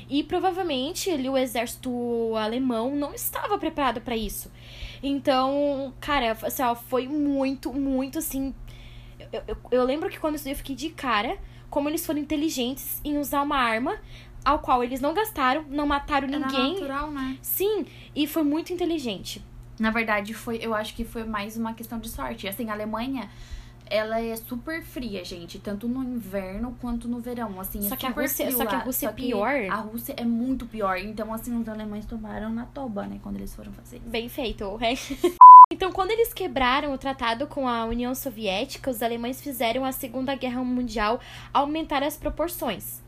[0.10, 4.52] E provavelmente ali o exército alemão não estava preparado para isso.
[5.02, 8.54] Então, cara, assim, ó, foi muito, muito assim.
[9.34, 11.38] Eu, eu, eu lembro que quando eu estudei eu fiquei de cara
[11.69, 13.98] como eles foram inteligentes em usar uma arma
[14.46, 16.74] ao qual eles não gastaram, não mataram Era ninguém.
[16.74, 17.38] natural, né?
[17.41, 19.43] Sim, e foi muito inteligente.
[19.80, 22.48] Na verdade, foi, eu acho que foi mais uma questão de sorte.
[22.48, 23.28] Assim, a Alemanha,
[23.88, 28.06] ela é super fria, gente, tanto no inverno quanto no verão, assim, Só é que
[28.06, 28.80] a Rússia- só que a.
[28.80, 29.54] Rússia é pior.
[29.72, 30.98] A Rússia é muito pior.
[31.00, 34.10] Então, assim, os alemães tomaram na toba, né, quando eles foram fazer isso.
[34.10, 34.78] Bem feito.
[34.80, 34.93] é.
[35.73, 40.36] então, quando eles quebraram o tratado com a União Soviética, os alemães fizeram a Segunda
[40.36, 41.19] Guerra Mundial
[41.51, 43.01] aumentar as proporções.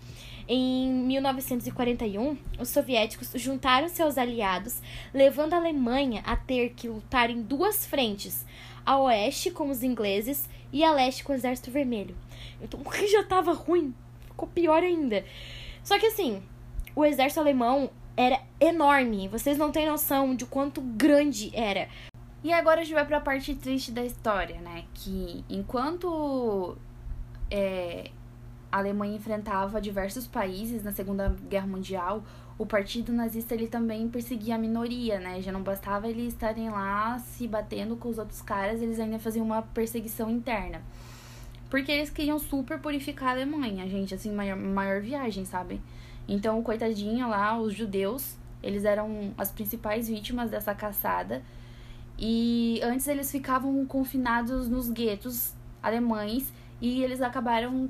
[0.48, 4.82] Em 1941, os soviéticos juntaram-se aos aliados,
[5.14, 8.44] levando a Alemanha a ter que lutar em duas frentes,
[8.84, 12.16] a oeste com os ingleses e a leste com o Exército Vermelho.
[12.60, 13.94] Então, o que já tava ruim,
[14.26, 15.24] ficou pior ainda.
[15.84, 16.42] Só que assim,
[16.96, 19.28] o exército alemão era enorme.
[19.28, 21.88] Vocês não têm noção de quanto grande era.
[22.46, 24.84] E agora a gente vai pra parte triste da história, né?
[24.94, 26.78] Que enquanto
[27.50, 28.12] é,
[28.72, 32.24] a Alemanha enfrentava diversos países na Segunda Guerra Mundial,
[32.56, 35.42] o partido nazista ele também perseguia a minoria, né?
[35.42, 39.44] Já não bastava eles estarem lá se batendo com os outros caras, eles ainda faziam
[39.44, 40.84] uma perseguição interna.
[41.68, 45.82] Porque eles queriam super purificar a Alemanha, gente, assim, maior, maior viagem, sabe?
[46.28, 51.42] Então, coitadinho lá, os judeus, eles eram as principais vítimas dessa caçada.
[52.18, 56.52] E antes eles ficavam confinados nos guetos alemães
[56.82, 57.90] e eles acabaram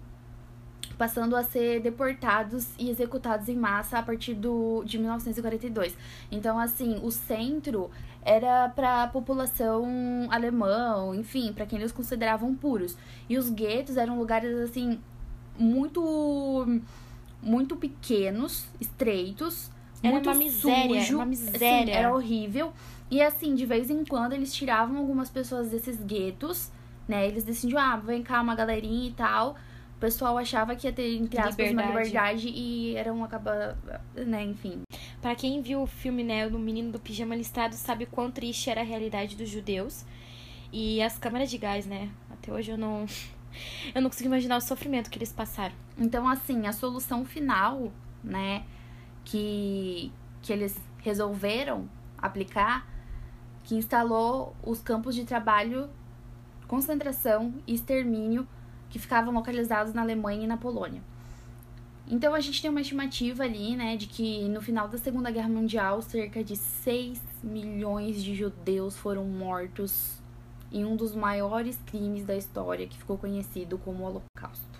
[0.98, 5.96] passando a ser deportados e executados em massa a partir do, de 1942.
[6.32, 7.90] Então, assim, o centro
[8.24, 9.86] era para a população
[10.32, 12.98] alemã, enfim, para quem eles consideravam puros.
[13.30, 15.00] E os guetos eram lugares, assim,
[15.58, 16.82] muito
[17.42, 19.70] muito pequenos, estreitos,
[20.02, 21.84] Era muito uma miséria, sujo, uma miséria.
[21.84, 22.74] Assim, era horrível.
[23.10, 26.72] E assim, de vez em quando eles tiravam algumas pessoas desses guetos,
[27.08, 27.28] né?
[27.28, 29.56] Eles decidiam, ah, vem cá uma galerinha e tal.
[29.96, 32.48] O pessoal achava que ia ter, entre aspas, uma Liberdade.
[32.48, 33.78] liberdade e era um acaba,
[34.14, 34.82] né, enfim.
[35.22, 38.82] Pra quem viu o filme, né, do Menino do Pijama Listrado, sabe quão triste era
[38.82, 40.04] a realidade dos judeus.
[40.72, 42.10] E as câmaras de gás, né?
[42.30, 43.06] Até hoje eu não.
[43.96, 45.74] Eu não consigo imaginar o sofrimento que eles passaram.
[45.98, 47.90] Então, assim, a solução final,
[48.22, 48.66] né,
[49.24, 51.88] que, que eles resolveram
[52.18, 52.86] aplicar,
[53.66, 55.90] que instalou os campos de trabalho,
[56.68, 58.48] concentração e extermínio
[58.90, 61.02] que ficavam localizados na Alemanha e na Polônia.
[62.08, 65.50] Então, a gente tem uma estimativa ali, né, de que no final da Segunda Guerra
[65.50, 70.22] Mundial, cerca de 6 milhões de judeus foram mortos
[70.72, 74.76] em um dos maiores crimes da história, que ficou conhecido como Holocausto.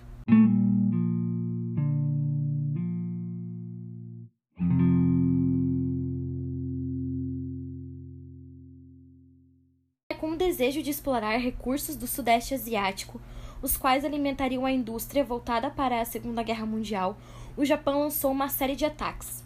[10.46, 13.20] Desejo de explorar recursos do Sudeste Asiático,
[13.60, 17.18] os quais alimentariam a indústria voltada para a Segunda Guerra Mundial,
[17.56, 19.42] o Japão lançou uma série de ataques.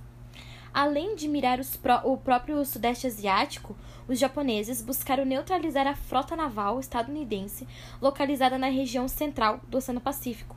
[0.74, 3.74] Além de mirar pró- o próprio Sudeste Asiático,
[4.06, 7.66] os japoneses buscaram neutralizar a frota naval estadunidense
[8.00, 10.54] localizada na região central do Oceano Pacífico.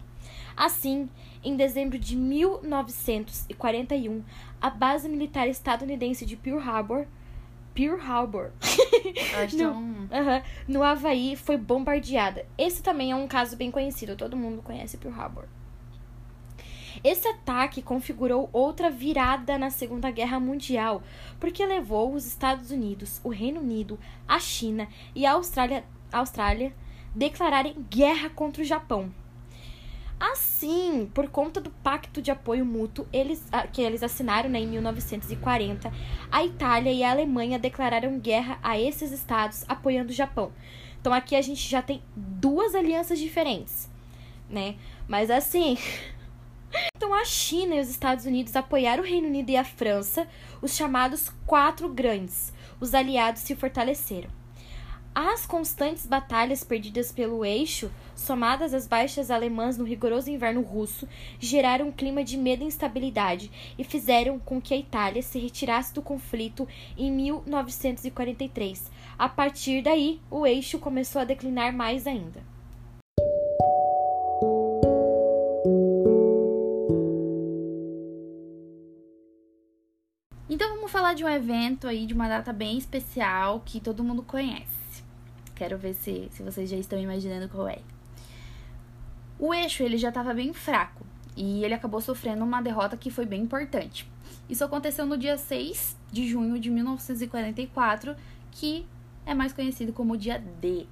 [0.57, 1.09] Assim,
[1.41, 4.21] em dezembro de 1941,
[4.61, 7.05] a base militar estadunidense de Pearl Harbor
[7.73, 8.51] Pearl Harbor.
[9.43, 10.07] Acho no, tão...
[10.11, 10.43] Aham.
[10.67, 12.45] no Havaí foi bombardeada.
[12.57, 15.45] Esse também é um caso bem conhecido, todo mundo conhece Pearl Harbor.
[17.03, 21.01] Esse ataque configurou outra virada na Segunda Guerra Mundial,
[21.39, 26.73] porque levou os Estados Unidos, o Reino Unido, a China e a Austrália, Austrália
[27.15, 29.11] declararem guerra contra o Japão.
[30.31, 34.67] Assim, por conta do pacto de apoio mútuo eles, ah, que eles assinaram né, em
[34.67, 35.91] 1940,
[36.31, 40.53] a Itália e a Alemanha declararam guerra a esses estados apoiando o Japão.
[41.01, 43.89] Então aqui a gente já tem duas alianças diferentes,
[44.49, 44.75] né?
[45.09, 45.77] Mas assim,
[46.95, 50.25] então a China e os Estados Unidos apoiaram o Reino Unido e a França,
[50.61, 52.53] os chamados quatro grandes.
[52.79, 54.29] Os aliados se fortaleceram.
[55.15, 61.07] As constantes batalhas perdidas pelo eixo, somadas às baixas alemãs no rigoroso inverno russo,
[61.39, 65.93] geraram um clima de medo e instabilidade e fizeram com que a Itália se retirasse
[65.93, 68.91] do conflito em 1943.
[69.15, 72.41] A partir daí, o eixo começou a declinar mais ainda.
[80.49, 84.23] Então vamos falar de um evento aí, de uma data bem especial que todo mundo
[84.23, 84.82] conhece.
[85.55, 87.79] Quero ver se, se vocês já estão imaginando qual é.
[89.39, 93.25] O eixo ele já estava bem fraco e ele acabou sofrendo uma derrota que foi
[93.25, 94.09] bem importante.
[94.49, 98.15] Isso aconteceu no dia 6 de junho de 1944,
[98.51, 98.85] que
[99.25, 100.85] é mais conhecido como dia D.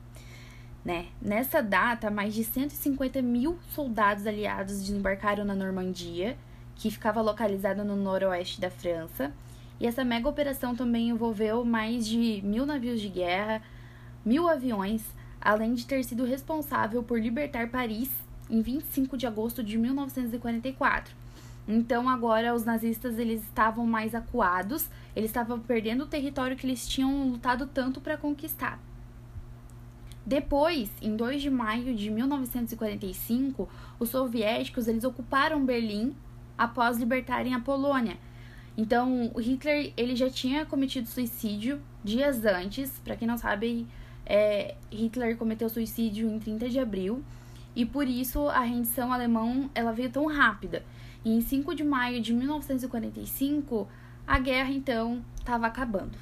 [0.83, 1.07] Né?
[1.21, 6.37] Nessa data, mais de 150 mil soldados aliados desembarcaram na Normandia,
[6.75, 9.31] que ficava localizada no noroeste da França.
[9.79, 13.61] E essa mega operação também envolveu mais de mil navios de guerra,
[14.25, 15.03] mil aviões,
[15.39, 18.09] além de ter sido responsável por libertar Paris
[18.49, 21.15] em 25 de agosto de 1944.
[21.67, 26.87] Então agora os nazistas eles estavam mais acuados, eles estavam perdendo o território que eles
[26.87, 28.79] tinham lutado tanto para conquistar.
[30.25, 33.67] Depois, em 2 de maio de 1945,
[33.99, 36.15] os soviéticos eles ocuparam Berlim
[36.57, 38.17] após libertarem a Polônia.
[38.77, 42.99] Então, Hitler ele já tinha cometido suicídio dias antes.
[43.03, 43.87] Para quem não sabe,
[44.25, 47.23] é, Hitler cometeu suicídio em 30 de abril
[47.75, 50.83] e por isso a rendição alemã ela veio tão rápida.
[51.23, 53.87] E em 5 de maio de 1945,
[54.25, 56.17] a guerra então estava acabando.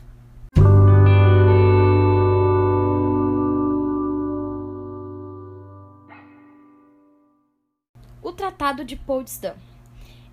[8.21, 9.55] O Tratado de Potsdam.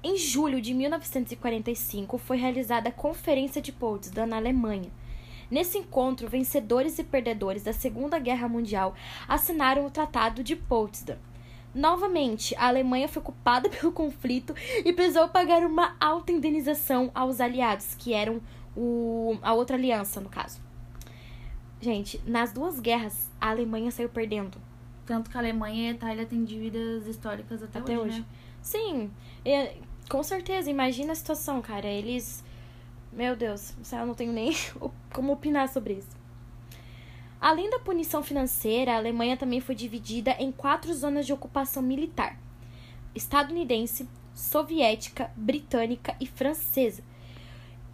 [0.02, 4.90] Em julho de 1945 foi realizada a Conferência de Potsdam na Alemanha.
[5.50, 8.94] Nesse encontro, vencedores e perdedores da Segunda Guerra Mundial
[9.28, 11.18] assinaram o Tratado de Potsdam.
[11.74, 14.54] Novamente, a Alemanha foi culpada pelo conflito
[14.84, 18.40] e precisou pagar uma alta indenização aos aliados, que eram
[18.76, 20.60] o, a outra aliança, no caso.
[21.80, 24.58] Gente, nas duas guerras, a Alemanha saiu perdendo.
[25.04, 28.20] Tanto que a Alemanha e a Itália têm dívidas históricas até, Até hoje, hoje.
[28.20, 28.26] né?
[28.60, 29.10] Sim,
[29.44, 29.70] e,
[30.08, 30.70] com certeza.
[30.70, 31.86] Imagina a situação, cara.
[31.86, 32.44] Eles.
[33.16, 34.54] Meu Deus, eu não tenho nem
[35.10, 36.14] como opinar sobre isso.
[37.40, 42.38] Além da punição financeira, a Alemanha também foi dividida em quatro zonas de ocupação militar:
[43.14, 47.02] estadunidense, soviética, britânica e francesa.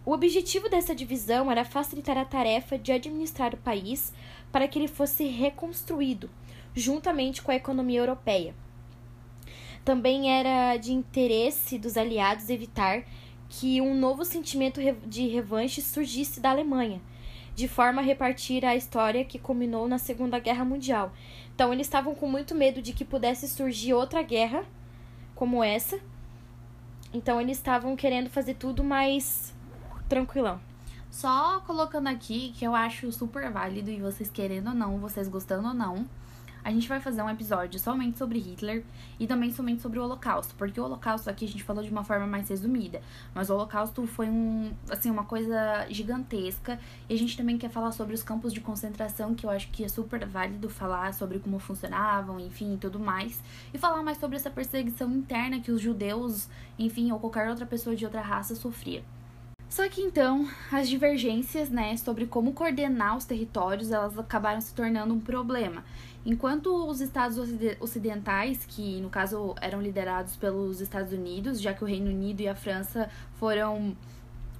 [0.05, 4.13] O objetivo dessa divisão era facilitar a tarefa de administrar o país
[4.51, 6.29] para que ele fosse reconstruído,
[6.75, 8.53] juntamente com a economia europeia.
[9.85, 13.05] Também era de interesse dos aliados evitar
[13.59, 16.99] que um novo sentimento de revanche surgisse da Alemanha,
[17.53, 21.13] de forma a repartir a história que culminou na Segunda Guerra Mundial.
[21.53, 24.65] Então, eles estavam com muito medo de que pudesse surgir outra guerra
[25.35, 25.99] como essa.
[27.13, 29.53] Então, eles estavam querendo fazer tudo mais
[30.09, 30.59] tranquilão.
[31.11, 35.67] Só colocando aqui que eu acho super válido e vocês querendo ou não, vocês gostando
[35.67, 36.07] ou não,
[36.63, 38.83] a gente vai fazer um episódio somente sobre Hitler
[39.19, 42.03] e também somente sobre o Holocausto, porque o Holocausto aqui a gente falou de uma
[42.03, 43.01] forma mais resumida,
[43.33, 46.79] mas o Holocausto foi um, assim, uma coisa gigantesca
[47.09, 49.83] e a gente também quer falar sobre os campos de concentração, que eu acho que
[49.83, 53.41] é super válido falar sobre como funcionavam, enfim, e tudo mais,
[53.73, 56.47] e falar mais sobre essa perseguição interna que os judeus,
[56.79, 59.03] enfim, ou qualquer outra pessoa de outra raça sofria.
[59.73, 65.15] Só que então, as divergências, né, sobre como coordenar os territórios, elas acabaram se tornando
[65.15, 65.83] um problema.
[66.25, 67.37] Enquanto os estados
[67.81, 72.47] ocidentais, que no caso eram liderados pelos Estados Unidos, já que o Reino Unido e
[72.47, 73.95] a França foram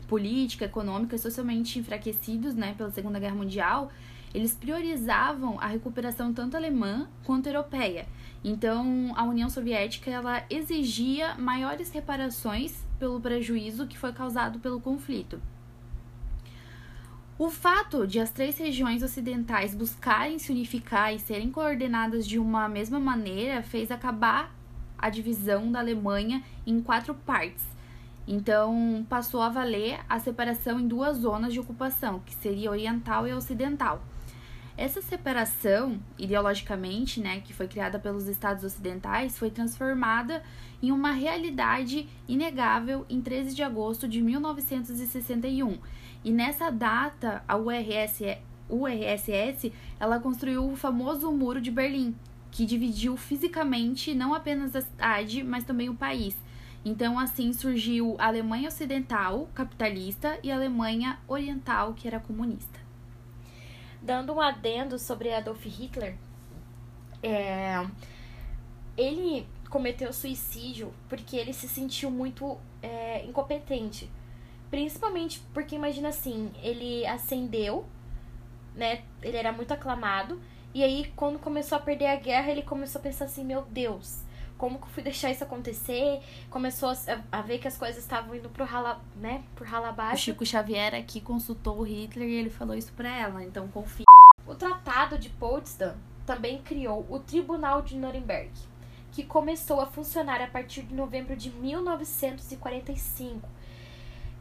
[0.07, 3.89] política, econômica e socialmente enfraquecidos, né, pela Segunda Guerra Mundial,
[4.33, 8.07] eles priorizavam a recuperação tanto alemã quanto europeia.
[8.43, 15.39] Então, a União Soviética ela exigia maiores reparações pelo prejuízo que foi causado pelo conflito.
[17.43, 22.69] O fato de as três regiões ocidentais buscarem se unificar e serem coordenadas de uma
[22.69, 24.55] mesma maneira fez acabar
[24.97, 27.65] a divisão da Alemanha em quatro partes.
[28.25, 33.33] Então, passou a valer a separação em duas zonas de ocupação, que seria oriental e
[33.33, 34.01] ocidental.
[34.77, 40.41] Essa separação, ideologicamente, né, que foi criada pelos estados ocidentais, foi transformada
[40.81, 45.77] em uma realidade inegável em 13 de agosto de 1961.
[46.23, 48.37] E nessa data, a URSS,
[48.69, 52.15] URSS ela construiu o famoso Muro de Berlim,
[52.49, 56.35] que dividiu fisicamente não apenas a cidade, mas também o país.
[56.85, 62.79] Então, assim surgiu a Alemanha Ocidental, capitalista, e a Alemanha Oriental, que era comunista.
[64.01, 66.17] Dando um adendo sobre Adolf Hitler,
[67.21, 67.87] é,
[68.97, 74.09] ele cometeu suicídio porque ele se sentiu muito é, incompetente.
[74.73, 77.85] Principalmente porque, imagina assim, ele ascendeu,
[78.75, 79.03] né?
[79.21, 80.41] Ele era muito aclamado.
[80.73, 84.23] E aí, quando começou a perder a guerra, ele começou a pensar assim: meu Deus,
[84.57, 86.23] como que eu fui deixar isso acontecer?
[86.49, 86.91] Começou
[87.31, 90.15] a, ver que as coisas estavam indo pro rala, né, por rala abaixo.
[90.15, 94.05] O Chico Xavier aqui consultou o Hitler e ele falou isso para ela, então confia.
[94.47, 95.95] O Tratado de Potsdam
[96.25, 98.49] também criou o Tribunal de Nuremberg,
[99.11, 103.53] que começou a funcionar a partir de novembro de 1945.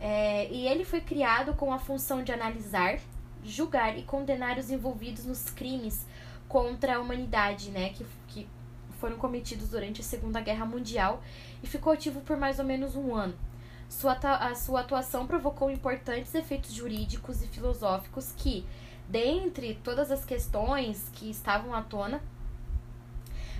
[0.04, 2.98] É, e ele foi criado com a função de analisar,
[3.44, 6.04] julgar e condenar os envolvidos nos crimes
[6.48, 8.48] contra a humanidade, né, que, que
[8.98, 11.22] foram cometidos durante a Segunda Guerra Mundial
[11.62, 13.34] e ficou ativo por mais ou menos um ano.
[13.88, 18.66] Sua, a sua atuação provocou importantes efeitos jurídicos e filosóficos que,
[19.08, 22.20] dentre todas as questões que estavam à tona,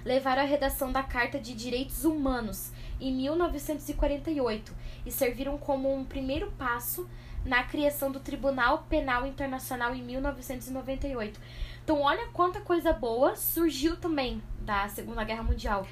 [0.04, 4.72] levaram à redação da Carta de Direitos Humanos em 1948
[5.04, 7.08] e serviram como um primeiro passo
[7.44, 11.40] na criação do Tribunal Penal Internacional em 1998.
[11.82, 15.86] Então, olha quanta coisa boa surgiu também da Segunda Guerra Mundial.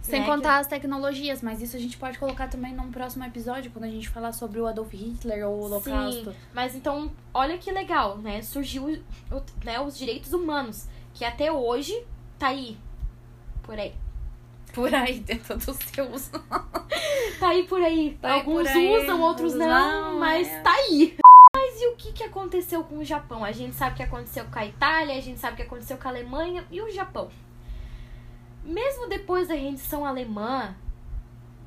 [0.00, 0.26] Sem né?
[0.26, 3.90] contar as tecnologias, mas isso a gente pode colocar também num próximo episódio, quando a
[3.90, 6.30] gente falar sobre o Adolf Hitler ou o Holocausto.
[6.30, 8.40] Sim, mas então, olha que legal, né?
[8.40, 9.02] Surgiu
[9.64, 11.92] né, os direitos humanos, que até hoje
[12.38, 12.78] tá aí.
[13.66, 13.92] Por aí.
[14.72, 16.30] Por aí, dentro do seu uso.
[17.40, 18.16] tá aí por aí.
[18.22, 19.04] Tá Alguns aí por aí.
[19.04, 20.60] usam, outros não, não mas é.
[20.60, 21.16] tá aí.
[21.54, 23.44] Mas e o que, que aconteceu com o Japão?
[23.44, 25.96] A gente sabe o que aconteceu com a Itália, a gente sabe o que aconteceu
[25.98, 27.30] com a Alemanha e o Japão.
[28.62, 30.74] Mesmo depois da rendição alemã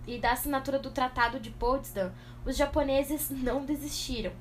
[0.06, 2.12] e da assinatura do Tratado de Potsdam,
[2.46, 4.32] os japoneses não desistiram.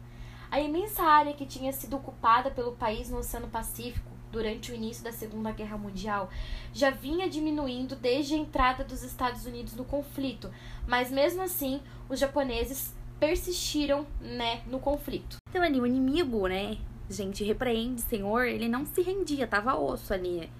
[0.50, 5.02] A imensa área que tinha sido ocupada pelo país no Oceano Pacífico durante o início
[5.02, 6.30] da Segunda Guerra Mundial
[6.72, 10.50] já vinha diminuindo desde a entrada dos Estados Unidos no conflito,
[10.86, 15.36] mas mesmo assim os japoneses persistiram, né, no conflito.
[15.50, 16.78] Então ali o inimigo, né,
[17.10, 20.50] gente repreende, senhor, ele não se rendia, tava osso ali.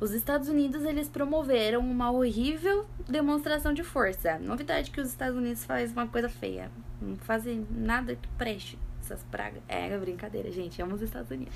[0.00, 4.36] Os Estados Unidos eles promoveram uma horrível demonstração de força.
[4.40, 6.72] Novidade que os Estados Unidos faz uma coisa feia.
[7.00, 9.62] Não fazem nada que preste essas pragas.
[9.68, 10.82] É brincadeira, gente.
[10.82, 11.54] Amo os Estados Unidos.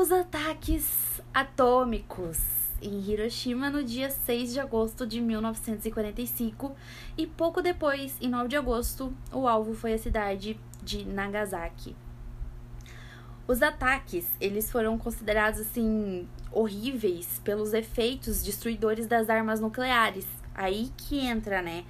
[0.00, 2.38] Os ataques atômicos
[2.80, 6.74] em Hiroshima no dia 6 de agosto de 1945
[7.18, 11.94] e pouco depois, em 9 de agosto, o alvo foi a cidade de Nagasaki.
[13.46, 20.26] Os ataques, eles foram considerados assim horríveis pelos efeitos destruidores das armas nucleares.
[20.54, 21.84] Aí que entra, né?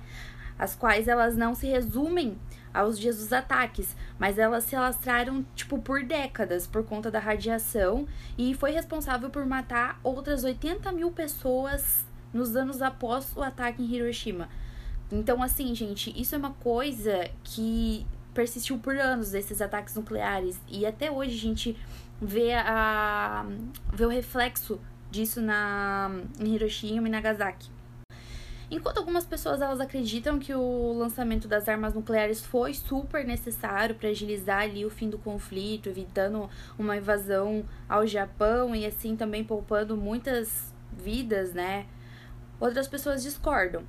[0.59, 2.37] As quais elas não se resumem
[2.73, 8.07] aos dias dos ataques, mas elas se alastraram tipo por décadas por conta da radiação
[8.39, 13.87] e foi responsável por matar outras 80 mil pessoas nos anos após o ataque em
[13.87, 14.49] Hiroshima.
[15.11, 20.87] Então, assim, gente, isso é uma coisa que persistiu por anos esses ataques nucleares e
[20.87, 21.77] até hoje a gente
[22.23, 23.45] vê a
[23.93, 27.80] vê o reflexo disso na em Hiroshima e Nagasaki.
[28.71, 34.11] Enquanto algumas pessoas elas acreditam que o lançamento das armas nucleares foi super necessário para
[34.11, 36.49] agilizar ali o fim do conflito, evitando
[36.79, 41.87] uma invasão ao Japão e assim também poupando muitas vidas, né?
[42.61, 43.83] Outras pessoas discordam.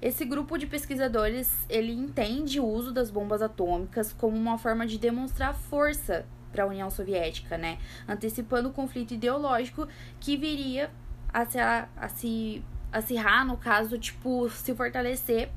[0.00, 4.98] Esse grupo de pesquisadores, ele entende o uso das bombas atômicas como uma forma de
[4.98, 7.78] demonstrar força para a União Soviética, né?
[8.08, 9.86] Antecipando o conflito ideológico
[10.18, 10.90] que viria
[11.32, 12.62] a se, a, a se
[12.92, 15.50] acirrar, no caso, tipo, se fortalecer.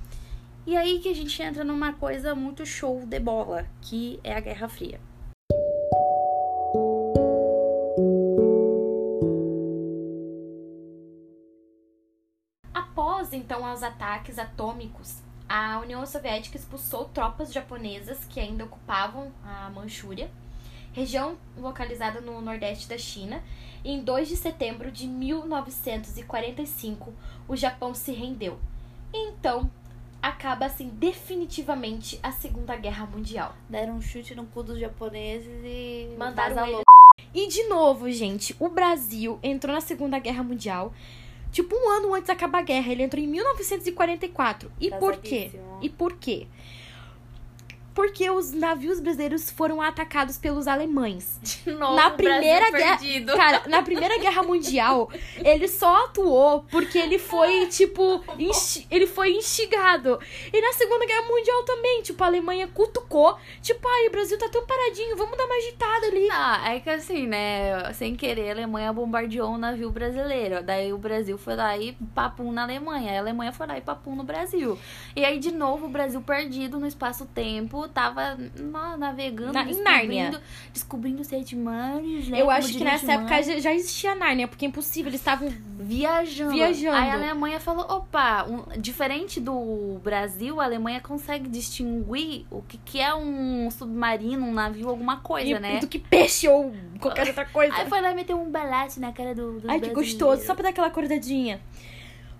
[0.65, 4.39] E aí que a gente entra numa coisa muito show de bola, que é a
[4.39, 4.99] Guerra Fria.
[13.39, 20.29] então aos ataques atômicos, a União Soviética expulsou tropas japonesas que ainda ocupavam a Manchúria
[20.93, 23.43] região localizada no nordeste da China.
[23.83, 27.13] E em 2 de setembro de 1945,
[27.47, 28.59] o Japão se rendeu.
[29.13, 29.69] Então,
[30.21, 33.55] acaba assim definitivamente a Segunda Guerra Mundial.
[33.69, 36.83] Deram um chute no cu dos japoneses e Mandaram ele-
[37.33, 40.93] E de novo, gente, o Brasil entrou na Segunda Guerra Mundial.
[41.51, 42.91] Tipo, um ano antes de acabar a guerra.
[42.91, 44.71] Ele entrou em 1944.
[44.79, 45.51] E por quê?
[45.81, 46.47] E por quê?
[47.99, 51.37] Porque os navios brasileiros foram atacados pelos alemães.
[51.43, 53.35] De novo, Na primeira guerra- perdido.
[53.35, 55.11] Cara, na Primeira Guerra Mundial,
[55.43, 60.17] ele só atuou porque ele foi, tipo, insti- ele foi instigado.
[60.53, 63.37] E na Segunda Guerra Mundial também, tipo, a Alemanha cutucou.
[63.61, 66.29] Tipo, ai, o Brasil tá tão paradinho, vamos dar uma agitada ali.
[66.31, 67.91] Ah, é que assim, né?
[67.95, 70.63] Sem querer, a Alemanha bombardeou um navio brasileiro.
[70.63, 73.17] Daí o Brasil foi lá e papum na Alemanha.
[73.17, 74.79] A Alemanha foi lá e papum no Brasil.
[75.17, 79.83] E aí, de novo, o Brasil perdido no espaço-tempo, tava na- navegando, Na- em descobrindo,
[79.83, 80.41] Nárnia.
[80.73, 82.41] descobrindo sete mares, né?
[82.41, 85.49] Eu acho que nessa época já, existia Nárnia, porque é impossível, eles estavam.
[85.81, 86.51] Viajando.
[86.53, 86.95] Viajando.
[86.95, 92.77] Aí a Alemanha falou: opa, um- diferente do Brasil, a Alemanha consegue distinguir o que,
[92.77, 95.79] que é um submarino, um navio, alguma coisa, e- né?
[95.79, 97.73] Do que peixe ou qualquer outra coisa.
[97.75, 99.61] Aí foi lá e meteu um balaço na cara do.
[99.67, 101.59] Ai, que gostoso, só pra dar aquela acordadinha.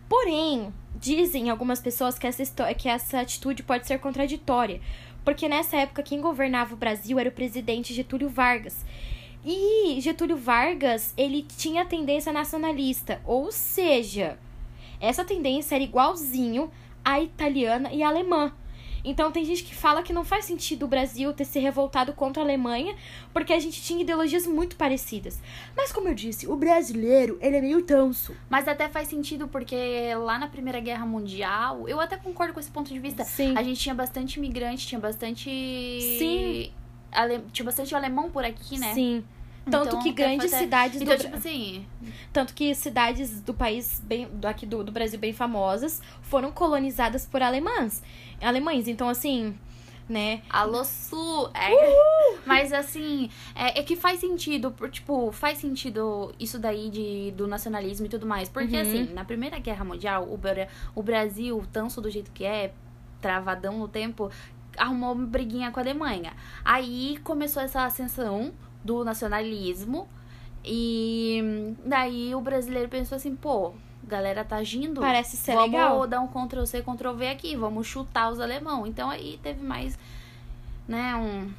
[0.08, 2.44] Porém, dizem algumas pessoas que essa,
[2.74, 4.82] que essa atitude pode ser contraditória.
[5.30, 8.84] Porque nessa época, quem governava o Brasil era o presidente Getúlio Vargas.
[9.46, 13.22] E Getúlio Vargas, ele tinha tendência nacionalista.
[13.24, 14.40] Ou seja,
[15.00, 16.72] essa tendência era igualzinho
[17.06, 18.52] à italiana e à alemã.
[19.04, 22.42] Então tem gente que fala que não faz sentido o Brasil ter se revoltado contra
[22.42, 22.96] a Alemanha,
[23.34, 25.40] porque a gente tinha ideologias muito parecidas.
[25.76, 28.36] Mas como eu disse, o brasileiro, ele é meio tanso.
[28.50, 29.76] Mas até faz sentido porque
[30.16, 33.24] lá na Primeira Guerra Mundial, eu até concordo com esse ponto de vista.
[33.24, 33.56] Sim.
[33.58, 35.50] A gente tinha bastante imigrante, tinha bastante.
[35.50, 36.72] Sim.
[37.12, 37.44] Ale...
[37.52, 38.94] Tinha bastante alemão por aqui, né?
[38.94, 39.24] Sim.
[39.70, 41.86] Tanto Então, que grandes até- cidades Então, do tipo assim,
[42.34, 47.26] tanto que cidades do país bem do- aqui do, do Brasil bem famosas foram colonizadas
[47.26, 48.02] por alemãs,
[48.42, 48.88] alemães.
[48.88, 49.58] Então assim,
[50.08, 50.42] né?
[50.50, 51.50] alô sul.
[51.54, 51.70] É,
[52.46, 57.48] Mas assim, é, é que faz sentido, por, tipo, faz sentido isso daí de, do
[57.48, 58.50] nacionalismo e tudo mais.
[58.50, 58.82] Porque Uhum.
[58.82, 60.40] assim, na Primeira Guerra Mundial, o,
[60.96, 62.74] o Brasil, tanso do jeito que é,
[63.22, 64.32] travadão no tempo,
[64.78, 66.34] arrumou uma briguinha com a Alemanha.
[66.66, 68.52] Aí começou essa ascensão
[68.84, 70.08] do nacionalismo.
[70.64, 73.74] E daí o brasileiro pensou assim, pô,
[74.04, 75.02] galera tá agindo.
[75.02, 76.08] Parece ser vamos legal.
[76.08, 78.86] dar um Ctrl C, Ctrl V aqui, vamos chutar os alemão.
[78.86, 79.98] Então aí teve mais,
[80.88, 81.52] né, um.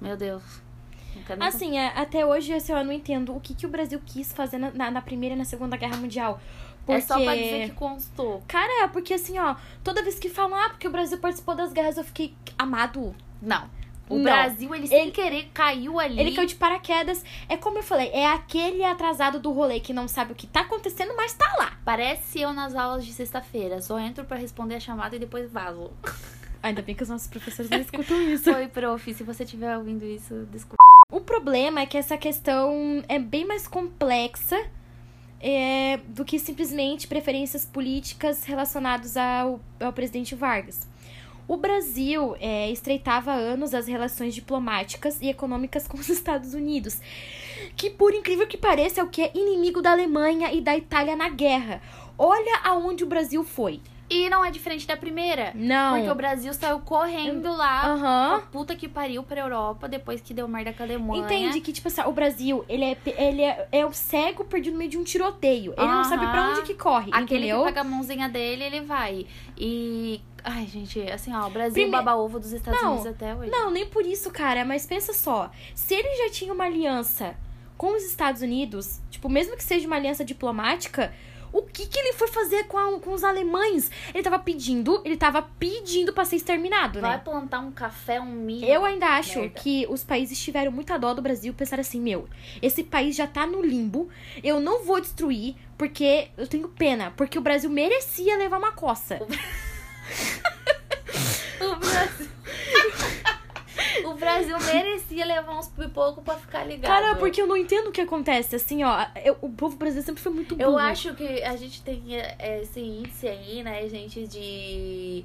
[0.00, 0.42] Meu Deus.
[1.14, 4.32] Nem Assim, é, até hoje assim, eu não entendo o que, que o Brasil quis
[4.32, 6.40] fazer na, na, na Primeira e na Segunda Guerra Mundial.
[6.86, 6.92] Porque...
[6.92, 8.42] É só pra dizer que constou.
[8.48, 11.96] Cara, porque assim, ó, toda vez que falam, ah, porque o Brasil participou das guerras,
[11.96, 13.14] eu fiquei amado.
[13.40, 13.68] Não.
[14.12, 14.24] O Não.
[14.24, 16.18] Brasil, ele sem Ele- querer caiu ali.
[16.20, 17.24] Ele caiu de paraquedas.
[17.48, 20.60] É como eu falei, é aquele atrasado do rolê que não sabe o que tá
[20.60, 21.76] acontecendo, mas tá lá.
[21.84, 23.80] Parece eu nas aulas de sexta-feira.
[23.80, 25.90] Só entro pra responder a chamada e depois vazo.
[26.62, 28.50] Ainda bem que os nossos professores não escutam isso.
[28.52, 29.14] Oi, prof.
[29.14, 30.76] Se você estiver ouvindo isso, desculpa.
[31.10, 34.56] O problema é que essa questão é bem mais complexa
[35.40, 40.86] é, do que simplesmente preferências políticas relacionadas ao, ao presidente Vargas.
[41.48, 47.00] O Brasil é, estreitava há anos as relações diplomáticas e econômicas com os Estados Unidos,
[47.76, 51.16] que, por incrível que pareça, é o que é inimigo da Alemanha e da Itália
[51.16, 51.82] na guerra.
[52.16, 53.80] Olha aonde o Brasil foi.
[54.12, 55.52] E não é diferente da primeira.
[55.54, 55.96] Não.
[55.96, 57.86] Porque o Brasil saiu correndo lá.
[57.86, 58.36] Aham.
[58.36, 61.22] A puta que pariu pra Europa depois que deu merda com a Alemanha.
[61.24, 64.78] Entende que, tipo assim, o Brasil, ele é, ele é, é o cego perdido no
[64.78, 65.72] meio de um tiroteio.
[65.76, 67.58] Ele não sabe pra onde que corre, Aquele entendeu?
[67.60, 69.26] que pega a mãozinha dele, ele vai.
[69.56, 70.20] E.
[70.44, 73.48] Ai, gente, assim, ó, o Brasil Prime- baba ovo dos Estados Não, Unidos até hoje.
[73.50, 74.64] Não, nem por isso, cara.
[74.64, 75.50] Mas pensa só.
[75.74, 77.36] Se ele já tinha uma aliança
[77.78, 81.12] com os Estados Unidos, tipo, mesmo que seja uma aliança diplomática,
[81.52, 83.90] o que que ele foi fazer com, a- com os alemães?
[84.14, 87.22] Ele tava pedindo, ele tava pedindo pra ser exterminado, Vai né?
[87.24, 88.64] plantar um café, um milho.
[88.66, 89.60] Eu ainda acho Merda.
[89.60, 92.28] que os países tiveram muita dó do Brasil pensar assim, meu,
[92.60, 94.08] esse país já tá no limbo,
[94.42, 99.20] eu não vou destruir porque eu tenho pena, porque o Brasil merecia levar uma coça.
[104.04, 104.41] O Brasil.
[104.58, 106.90] Brasil merecia levar uns pipocos pra ficar ligado.
[106.90, 110.22] Cara, porque eu não entendo o que acontece, assim, ó, eu- o povo brasileiro sempre
[110.22, 110.70] foi muito burro.
[110.72, 115.24] Eu acho que a gente tem é, esse índice aí, né, gente, de.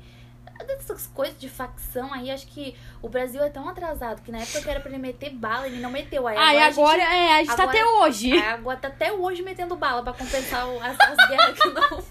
[0.66, 4.60] Dessas coisas de facção aí, acho que o Brasil é tão atrasado que na época
[4.64, 6.28] que era pra ele meter bala, ele não meteu.
[6.28, 8.38] Aí Ah, e a agora, gente- é, a gente tá agora- até hoje.
[8.40, 12.04] A água tá até hoje metendo bala pra compensar as, as guerras que não.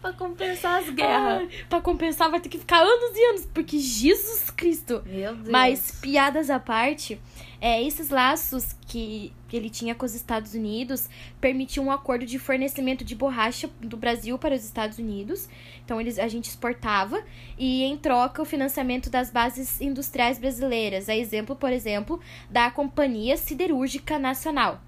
[0.00, 1.42] Pra compensar as guerras.
[1.42, 5.02] Ai, pra compensar vai ter que ficar anos e anos, porque Jesus Cristo.
[5.06, 5.48] Meu Deus.
[5.48, 7.20] Mas, piadas à parte,
[7.60, 11.08] é, esses laços que, ele tinha com os Estados Unidos
[11.40, 15.48] permitiam um acordo de fornecimento de borracha do Brasil para os Estados Unidos.
[15.84, 17.22] Então, eles, a gente exportava
[17.58, 21.08] e, em troca, o financiamento das bases industriais brasileiras.
[21.08, 24.80] É exemplo, por exemplo, da Companhia Siderúrgica Nacional,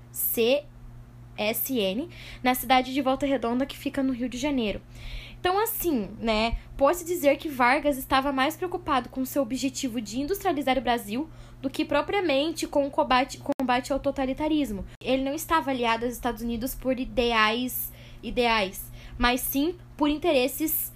[1.37, 2.09] CSN,
[2.43, 4.81] na cidade de Volta Redonda, que fica no Rio de Janeiro.
[5.41, 10.79] Então, assim, né, pode dizer que Vargas estava mais preocupado com seu objetivo de industrializar
[10.79, 11.29] o Brasil
[11.61, 14.85] do que propriamente com o combate, combate ao totalitarismo.
[15.03, 18.85] Ele não estava aliado aos Estados Unidos por ideais, ideais,
[19.19, 20.93] mas sim por interesses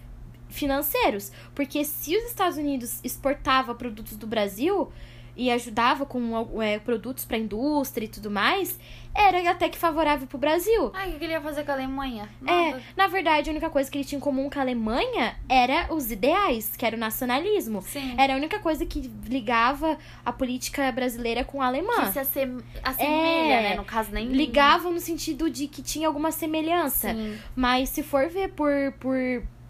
[0.48, 1.32] financeiros.
[1.54, 4.92] Porque se os Estados Unidos exportava produtos do Brasil,
[5.36, 8.78] e ajudava com é, produtos para a indústria e tudo mais,
[9.14, 10.90] era até que favorável pro Brasil.
[10.94, 12.28] Ai, o que ele ia fazer com a Alemanha?
[12.46, 15.92] É, na verdade, a única coisa que ele tinha em comum com a Alemanha era
[15.94, 17.82] os ideais, que era o nacionalismo.
[17.82, 18.14] Sim.
[18.18, 22.06] Era a única coisa que ligava a política brasileira com a alemã.
[22.06, 23.74] Que se assem- assemelha, É, né?
[23.76, 24.28] No caso, nem...
[24.28, 27.10] Ligava no sentido de que tinha alguma semelhança.
[27.14, 27.38] Sim.
[27.54, 28.70] Mas se for ver por,
[29.00, 29.16] por,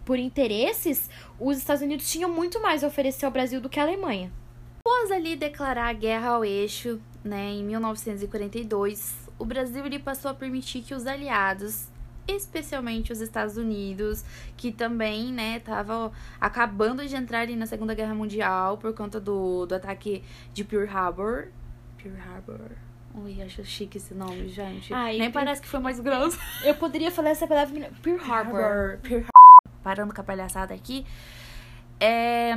[0.05, 1.09] por interesses,
[1.39, 4.31] os Estados Unidos tinham muito mais a oferecer ao Brasil do que a Alemanha.
[4.89, 10.33] Após ali declarar a guerra ao eixo, né, em 1942, o Brasil ele passou a
[10.33, 11.89] permitir que os aliados,
[12.25, 14.23] especialmente os Estados Unidos,
[14.55, 16.09] que também, né, estavam
[16.39, 20.23] acabando de entrar ali na Segunda Guerra Mundial por conta do, do ataque
[20.53, 21.49] de Pearl Harbor.
[22.01, 22.71] Pearl Harbor.
[23.13, 24.93] Ui, acho chique esse nome, gente.
[24.93, 26.39] Ai, Nem Pearl- parece que foi mais grosso.
[26.63, 28.99] Eu poderia falar essa palavra Pearl Harbor.
[29.01, 29.25] Pearl Harbor.
[29.83, 31.05] Parando com a palhaçada aqui.
[31.99, 32.53] É,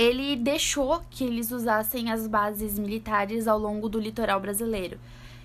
[0.00, 4.98] Ele deixou que eles usassem as bases militares ao longo do litoral brasileiro.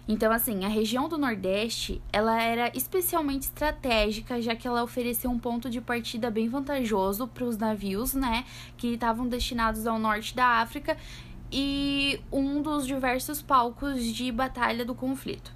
[0.07, 5.37] Então, assim, a região do Nordeste, ela era especialmente estratégica, já que ela oferecia um
[5.37, 8.45] ponto de partida bem vantajoso para os navios, né,
[8.77, 10.95] que estavam destinados ao norte da África
[11.51, 15.51] e um dos diversos palcos de batalha do conflito.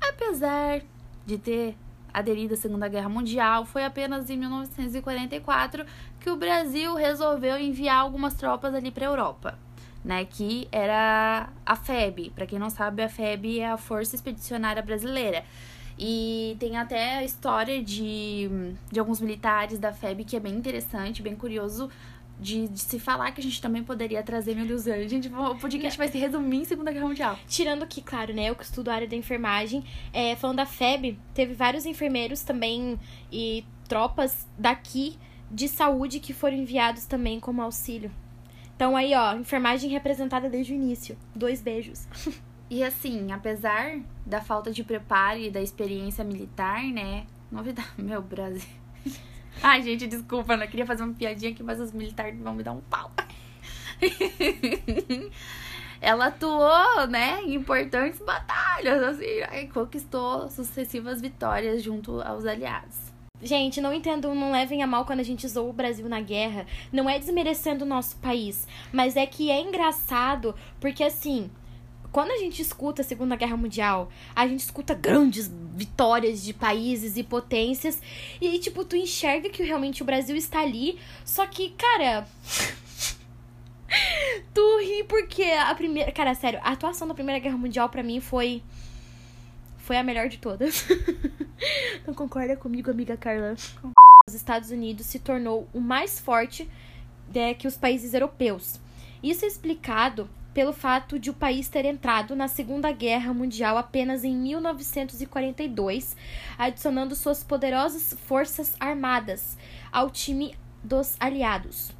[0.00, 0.80] Apesar
[1.26, 1.76] de ter
[2.14, 5.84] aderido à Segunda Guerra Mundial, foi apenas em 1944
[6.24, 9.58] que o Brasil resolveu enviar algumas tropas ali para a Europa,
[10.02, 12.30] né, que era a FEB.
[12.30, 15.44] Para quem não sabe, a FEB é a Força Expedicionária Brasileira.
[15.98, 18.48] E tem até a história de,
[18.90, 21.90] de alguns militares da FEB que é bem interessante, bem curioso
[22.40, 25.56] de, de se falar que a gente também poderia trazer, meu Deus, a gente, o
[25.56, 27.38] podcast vai se resumir em Segunda Guerra Mundial.
[27.46, 31.18] Tirando que, claro, né, eu que estudo a área da enfermagem, é, falando da FEB,
[31.34, 32.98] teve vários enfermeiros também
[33.30, 35.18] e tropas daqui
[35.50, 38.10] de saúde que foram enviados também como auxílio.
[38.76, 41.16] Então aí, ó, enfermagem representada desde o início.
[41.34, 42.06] Dois beijos.
[42.70, 47.26] E assim, apesar da falta de preparo e da experiência militar, né?
[47.52, 47.88] Novidade.
[47.98, 48.68] Meu Brasil.
[49.62, 52.72] Ai, gente, desculpa, não queria fazer uma piadinha aqui, mas os militares vão me dar
[52.72, 53.12] um pau.
[56.00, 62.98] Ela atuou, né, em importantes batalhas, assim, conquistou sucessivas vitórias junto aos aliados.
[63.42, 66.66] Gente, não entendo, não levem a mal quando a gente zoou o Brasil na guerra.
[66.92, 71.50] Não é desmerecendo o nosso país, mas é que é engraçado, porque assim,
[72.12, 77.16] quando a gente escuta a Segunda Guerra Mundial, a gente escuta grandes vitórias de países
[77.16, 78.00] e potências,
[78.40, 82.26] e tipo, tu enxerga que realmente o Brasil está ali, só que, cara.
[84.54, 86.12] tu ri porque a primeira.
[86.12, 88.62] Cara, sério, a atuação da Primeira Guerra Mundial pra mim foi.
[89.84, 90.86] Foi a melhor de todas.
[92.06, 93.54] Não concorda comigo, amiga Carla?
[94.26, 96.66] Os Estados Unidos se tornou o mais forte
[97.34, 98.80] é, que os países europeus.
[99.22, 104.24] Isso é explicado pelo fato de o país ter entrado na Segunda Guerra Mundial apenas
[104.24, 106.16] em 1942,
[106.56, 109.58] adicionando suas poderosas forças armadas
[109.92, 111.92] ao time dos aliados.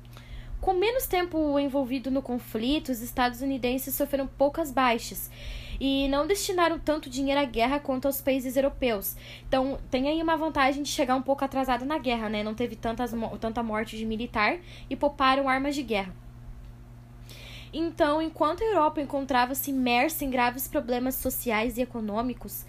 [0.58, 5.30] Com menos tempo envolvido no conflito, os estadunidenses sofreram poucas baixas
[5.86, 9.14] e não destinaram tanto dinheiro à guerra quanto aos países europeus.
[9.46, 12.42] Então, tem aí uma vantagem de chegar um pouco atrasado na guerra, né?
[12.42, 14.56] Não teve tantas, tanta morte de militar
[14.88, 16.14] e pouparam armas de guerra.
[17.70, 22.64] Então, enquanto a Europa encontrava-se imersa em graves problemas sociais e econômicos,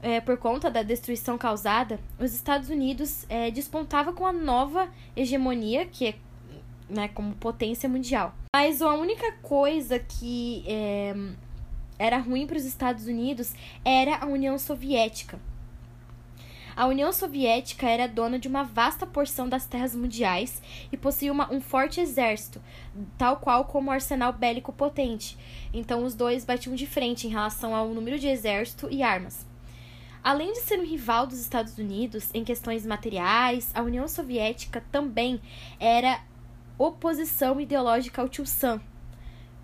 [0.00, 5.84] é, por conta da destruição causada, os Estados Unidos é, despontava com a nova hegemonia,
[5.84, 6.14] que é
[6.88, 8.34] né, como potência mundial.
[8.56, 11.14] Mas a única coisa que é,
[11.98, 15.40] era ruim para os Estados Unidos era a União Soviética.
[16.78, 21.52] A União Soviética era dona de uma vasta porção das terras mundiais e possuía uma,
[21.52, 22.62] um forte exército,
[23.18, 25.36] tal qual como um arsenal bélico potente.
[25.74, 29.44] Então os dois batiam de frente em relação ao número de exército e armas.
[30.22, 35.40] Além de ser um rival dos Estados Unidos em questões materiais, a União Soviética também
[35.80, 36.20] era
[36.78, 38.80] oposição ideológica ao Tio Sam.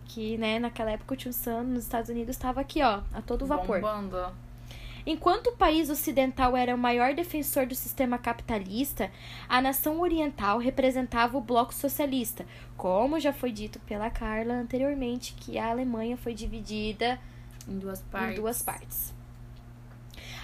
[0.06, 3.46] Que, né, naquela época o Tio Sam nos Estados Unidos estava aqui, ó, a todo
[3.46, 3.80] vapor.
[3.80, 4.32] Bombando.
[5.06, 9.10] Enquanto o país ocidental era o maior defensor do sistema capitalista,
[9.46, 12.46] a nação oriental representava o bloco socialista,
[12.76, 17.20] como já foi dito pela Carla anteriormente, que a Alemanha foi dividida
[17.68, 18.30] Em duas partes.
[18.38, 19.14] em duas partes.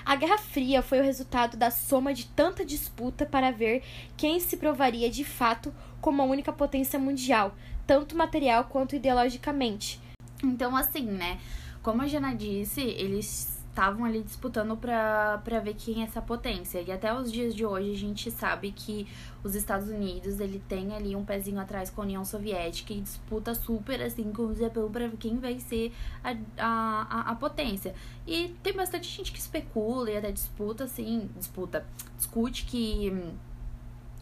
[0.05, 3.83] A Guerra Fria foi o resultado da soma de tanta disputa para ver
[4.17, 7.55] quem se provaria de fato como a única potência mundial,
[7.91, 10.01] tanto material quanto ideologicamente.
[10.45, 11.41] Então, assim, né?
[11.82, 16.80] Como a Jana disse, eles estavam ali disputando pra ver quem é essa potência.
[16.80, 19.09] E até os dias de hoje a gente sabe que
[19.43, 23.57] os Estados Unidos, ele tem ali um pezinho atrás com a União Soviética e disputa
[23.57, 27.93] super, assim, com o Japão pra ver quem vai ser a, a, a, a potência.
[28.24, 31.84] E tem bastante gente que especula e até disputa, assim, disputa,
[32.16, 33.34] discute que hum,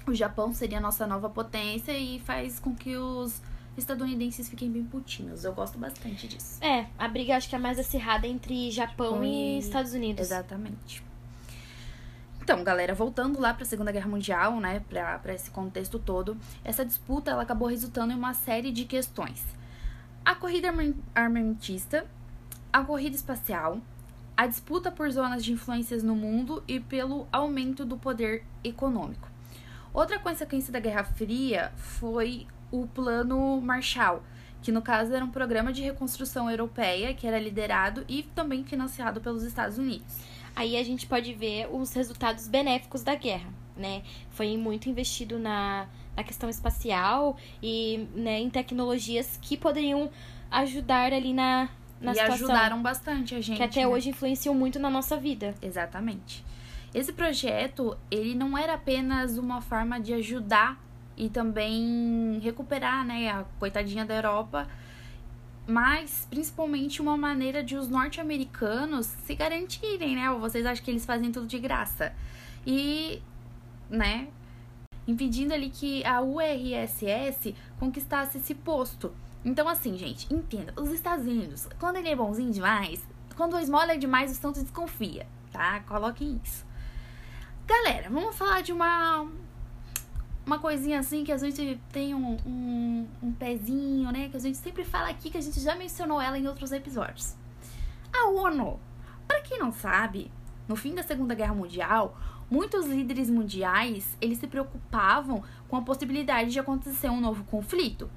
[0.07, 3.43] o Japão seria a nossa nova potência e faz com que os
[3.79, 5.45] estadunidenses fiquem bem putinhos.
[5.45, 6.63] Eu gosto bastante disso.
[6.63, 10.21] É, a briga acho que é mais acirrada entre Japão Japão e e- Estados Unidos.
[10.21, 11.03] Exatamente.
[12.43, 16.85] Então, galera, voltando lá para a Segunda Guerra Mundial, né, para esse contexto todo, essa
[16.85, 19.45] disputa ela acabou resultando em uma série de questões.
[20.25, 22.07] A corrida arma- armamentista,
[22.73, 23.79] a corrida espacial,
[24.37, 29.29] a disputa por zonas de influências no mundo e pelo aumento do poder econômico.
[29.93, 34.23] Outra consequência da Guerra Fria foi o Plano Marshall,
[34.63, 39.21] que no caso era um programa de reconstrução europeia que era liderado e também financiado
[39.21, 40.19] pelos Estados Unidos.
[40.55, 44.03] Aí a gente pode ver os resultados benéficos da guerra, né?
[44.31, 50.11] Foi muito investido na, na questão espacial e né, em tecnologias que poderiam
[50.51, 51.69] ajudar ali na,
[52.01, 52.47] na e situação.
[52.49, 53.57] ajudaram bastante a gente.
[53.57, 53.87] que até né?
[53.87, 55.55] hoje influenciam muito na nossa vida.
[55.63, 56.45] Exatamente.
[56.93, 60.77] Esse projeto, ele não era apenas uma forma de ajudar
[61.19, 64.69] e também recuperar, né, a coitadinha da Europa,
[65.67, 70.31] mas principalmente uma maneira de os norte-americanos se garantirem, né?
[70.31, 72.15] Ou vocês acham que eles fazem tudo de graça?
[72.65, 73.21] E,
[73.91, 74.29] né,
[75.07, 79.13] impedindo ali que a URSS conquistasse esse posto.
[79.45, 83.05] Então, assim, gente, entenda, os Estados Unidos, quando ele é bonzinho demais,
[83.37, 85.81] quando a esmola é demais, o Santos desconfia, tá?
[85.81, 86.65] Coloquem isso.
[87.67, 89.29] Galera, vamos falar de uma
[90.49, 94.31] uma coisinha assim que a gente tem um, um, um pezinho, né?
[94.31, 97.37] Que a gente sempre fala aqui, que a gente já mencionou ela em outros episódios.
[98.11, 98.81] A ONU.
[99.27, 100.31] Para quem não sabe,
[100.67, 102.19] no fim da Segunda Guerra Mundial,
[102.51, 108.11] muitos líderes mundiais, eles se preocupavam com a possibilidade de acontecer um novo conflito.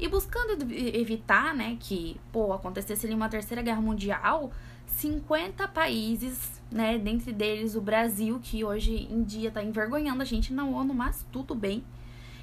[0.00, 4.50] E buscando ev- evitar, né, que, pô, acontecesse ali uma terceira guerra mundial,
[4.98, 10.52] 50 países, né, dentre deles o Brasil, que hoje em dia tá envergonhando a gente
[10.52, 11.84] na ONU, mas tudo bem.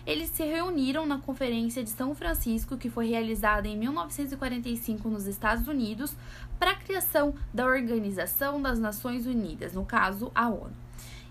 [0.07, 5.67] Eles se reuniram na Conferência de São Francisco, que foi realizada em 1945 nos Estados
[5.67, 6.15] Unidos,
[6.57, 10.71] para a criação da Organização das Nações Unidas, no caso, a ONU.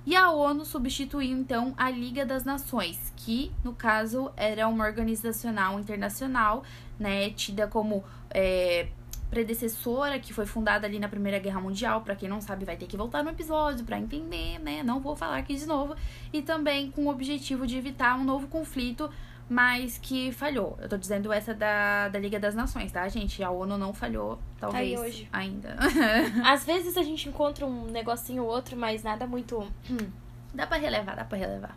[0.05, 5.81] E a ONU substituiu então a Liga das Nações, que no caso era uma organizacional
[5.81, 6.65] internacional,
[6.99, 8.89] né, tida como é,
[9.31, 12.03] predecessora, que foi fundada ali na Primeira Guerra Mundial.
[12.03, 14.83] Para quem não sabe, vai ter que voltar no episódio para entender, né?
[14.83, 15.95] Não vou falar aqui de novo.
[16.33, 19.11] E também com o objetivo de evitar um novo conflito,
[19.49, 20.79] mas que falhou.
[20.81, 23.43] Eu tô dizendo essa da, da Liga das Nações, tá, gente?
[23.43, 25.29] A ONU não falhou, talvez hoje.
[25.33, 25.77] ainda.
[26.45, 29.67] Às vezes a gente encontra um negocinho ou outro, mas nada muito.
[30.53, 31.77] dá para relevar, dá para relevar.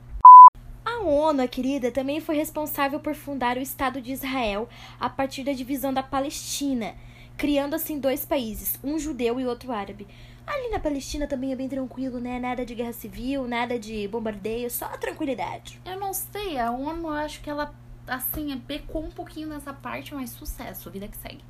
[0.86, 5.44] A ONU, a querida, também foi responsável por fundar o Estado de Israel a partir
[5.44, 6.96] da divisão da Palestina,
[7.38, 10.08] criando assim dois países, um judeu e outro árabe.
[10.46, 12.40] Ali na Palestina também é bem tranquilo, né?
[12.40, 15.80] Nada de guerra civil, nada de bombardeio, só tranquilidade.
[15.86, 17.76] Eu não sei, a ONU eu acho que ela,
[18.08, 21.44] assim, pecou um pouquinho nessa parte, mas sucesso, vida que segue.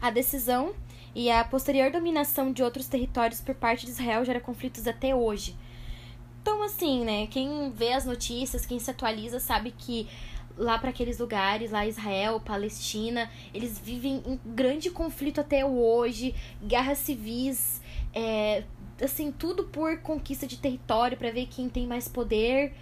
[0.00, 0.74] A decisão
[1.14, 5.56] e a posterior dominação de outros territórios por parte de Israel gera conflitos até hoje.
[6.42, 7.26] Então, assim, né?
[7.28, 10.06] Quem vê as notícias, quem se atualiza, sabe que
[10.56, 16.98] lá para aqueles lugares, lá Israel, Palestina, eles vivem em grande conflito até hoje, guerras
[16.98, 17.80] civis,
[18.14, 18.64] é,
[19.02, 22.72] assim, tudo por conquista de território para ver quem tem mais poder.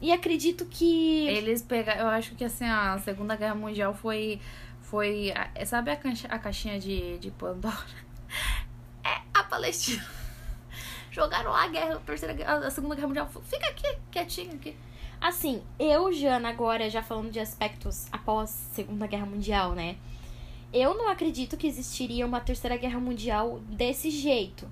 [0.00, 4.40] E acredito que Eles pegaram, eu acho que assim, a Segunda Guerra Mundial foi.
[4.80, 5.32] foi
[5.64, 7.76] sabe a, caixa- a caixinha de, de Pandora?
[9.04, 10.04] É a Palestina.
[11.10, 12.34] Jogaram lá a guerra, a, terceira,
[12.66, 13.28] a Segunda Guerra Mundial.
[13.44, 14.76] Fica aqui, quietinho aqui.
[15.22, 19.94] Assim, eu, Jana, agora já falando de aspectos após Segunda Guerra Mundial, né?
[20.72, 24.68] Eu não acredito que existiria uma Terceira Guerra Mundial desse jeito.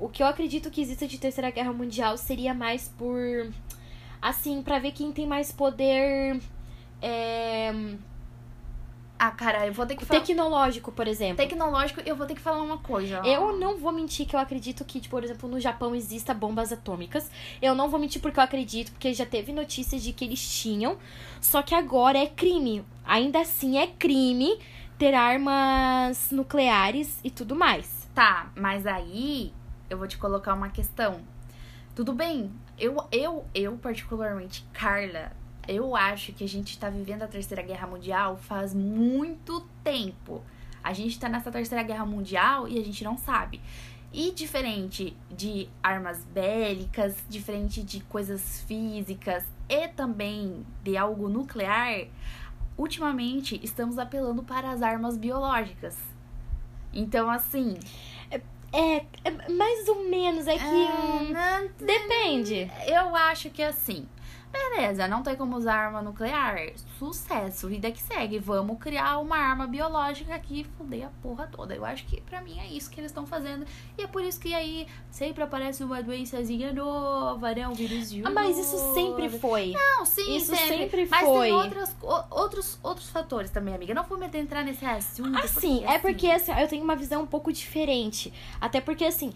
[0.00, 3.52] o que eu acredito que exista de Terceira Guerra Mundial seria mais por.
[4.20, 6.40] Assim, pra ver quem tem mais poder.
[7.00, 7.72] É,
[9.24, 10.18] Ah, cara, eu vou ter que falar.
[10.18, 11.36] tecnológico, por exemplo.
[11.36, 13.20] Tecnológico, eu vou ter que falar uma coisa.
[13.20, 13.24] ó.
[13.24, 16.72] Eu não vou mentir que eu acredito que, tipo, por exemplo, no Japão exista bombas
[16.72, 17.30] atômicas.
[17.60, 20.98] Eu não vou mentir porque eu acredito, porque já teve notícias de que eles tinham.
[21.40, 22.84] Só que agora é crime.
[23.04, 24.58] Ainda assim é crime
[24.98, 28.08] ter armas nucleares e tudo mais.
[28.12, 29.54] Tá, mas aí
[29.88, 31.20] eu vou te colocar uma questão.
[31.94, 35.30] Tudo bem, eu, eu, eu particularmente, Carla,
[35.68, 40.42] eu acho que a gente tá vivendo a Terceira Guerra Mundial faz muito tempo.
[40.82, 43.60] A gente tá nessa Terceira Guerra Mundial e a gente não sabe.
[44.12, 52.06] E diferente de armas bélicas, diferente de coisas físicas e também de algo nuclear,
[52.76, 55.96] ultimamente estamos apelando para as armas biológicas.
[56.92, 57.78] Então, assim,
[58.74, 60.64] É, é mais ou menos, é que.
[61.30, 62.70] não- depende.
[62.86, 64.08] Eu acho que assim.
[64.52, 66.58] Beleza, não tem como usar arma nuclear.
[66.98, 68.38] Sucesso, vida que segue.
[68.38, 71.74] Vamos criar uma arma biológica aqui e fuder a porra toda.
[71.74, 73.64] Eu acho que pra mim é isso que eles estão fazendo.
[73.96, 77.66] E é por isso que aí sempre aparece uma doençazinha nova, né?
[77.66, 79.72] Um vírus de Ah, mas isso sempre foi.
[79.72, 80.76] Não, sim, Isso sempre.
[80.76, 81.46] sempre Mas foi.
[81.46, 81.96] tem outras,
[82.30, 83.94] outros, outros fatores também, amiga.
[83.94, 85.38] Não vou me adentrar nesse assunto.
[85.38, 88.32] Assim, é porque assim, eu tenho uma visão um pouco diferente.
[88.60, 89.32] Até porque, assim,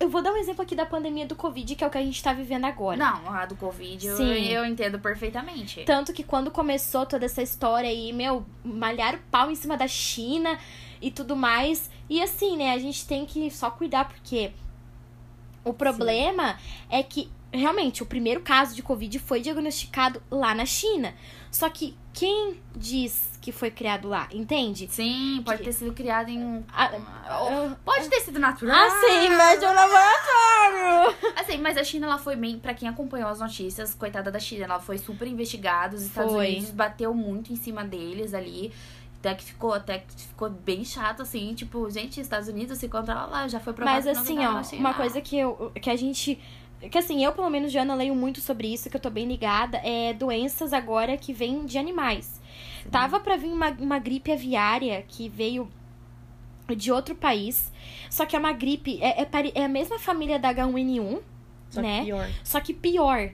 [0.00, 2.02] eu vou dar um exemplo aqui da pandemia do Covid, que é o que a
[2.02, 2.96] gente tá vivendo agora.
[2.96, 4.44] Não, a do Covid eu, Sim.
[4.48, 5.84] eu entendo perfeitamente.
[5.84, 10.58] Tanto que quando começou toda essa história aí, meu, malharam pau em cima da China
[11.00, 11.90] e tudo mais.
[12.08, 14.52] E assim, né, a gente tem que só cuidar, porque
[15.64, 21.14] o problema é que, realmente, o primeiro caso de Covid foi diagnosticado lá na China.
[21.50, 24.86] Só que quem diz que foi criado lá, entende?
[24.90, 26.62] Sim, pode Que- ter sido criado em um.
[26.70, 26.90] Ah,
[27.50, 28.76] um- Pode ter sido natural.
[28.76, 31.16] Ah, sim, mas de um laboratório!
[31.34, 32.58] Assim, mas a China, ela foi bem.
[32.58, 35.96] Pra quem acompanhou as notícias, coitada da China, ela foi super investigada.
[35.96, 36.48] Os Estados Foi.
[36.48, 38.70] Unidos bateu muito em cima deles ali.
[39.20, 41.54] Até que ficou, até que ficou bem chato, assim.
[41.54, 44.92] Tipo, gente, Estados Unidos se encontrava lá, já foi provado Mas não assim, ó, uma
[44.92, 46.38] coisa que eu que a gente
[46.90, 49.78] que assim, eu pelo menos Jana leio muito sobre isso, que eu tô bem ligada,
[49.78, 52.37] é doenças agora que vêm de animais.
[52.90, 55.68] Tava pra vir uma, uma gripe aviária que veio
[56.76, 57.72] de outro país,
[58.10, 61.20] só que é uma gripe, é, é, é a mesma família da H1N1,
[61.70, 62.04] Só que né?
[62.04, 62.30] pior.
[62.44, 63.30] só que pior.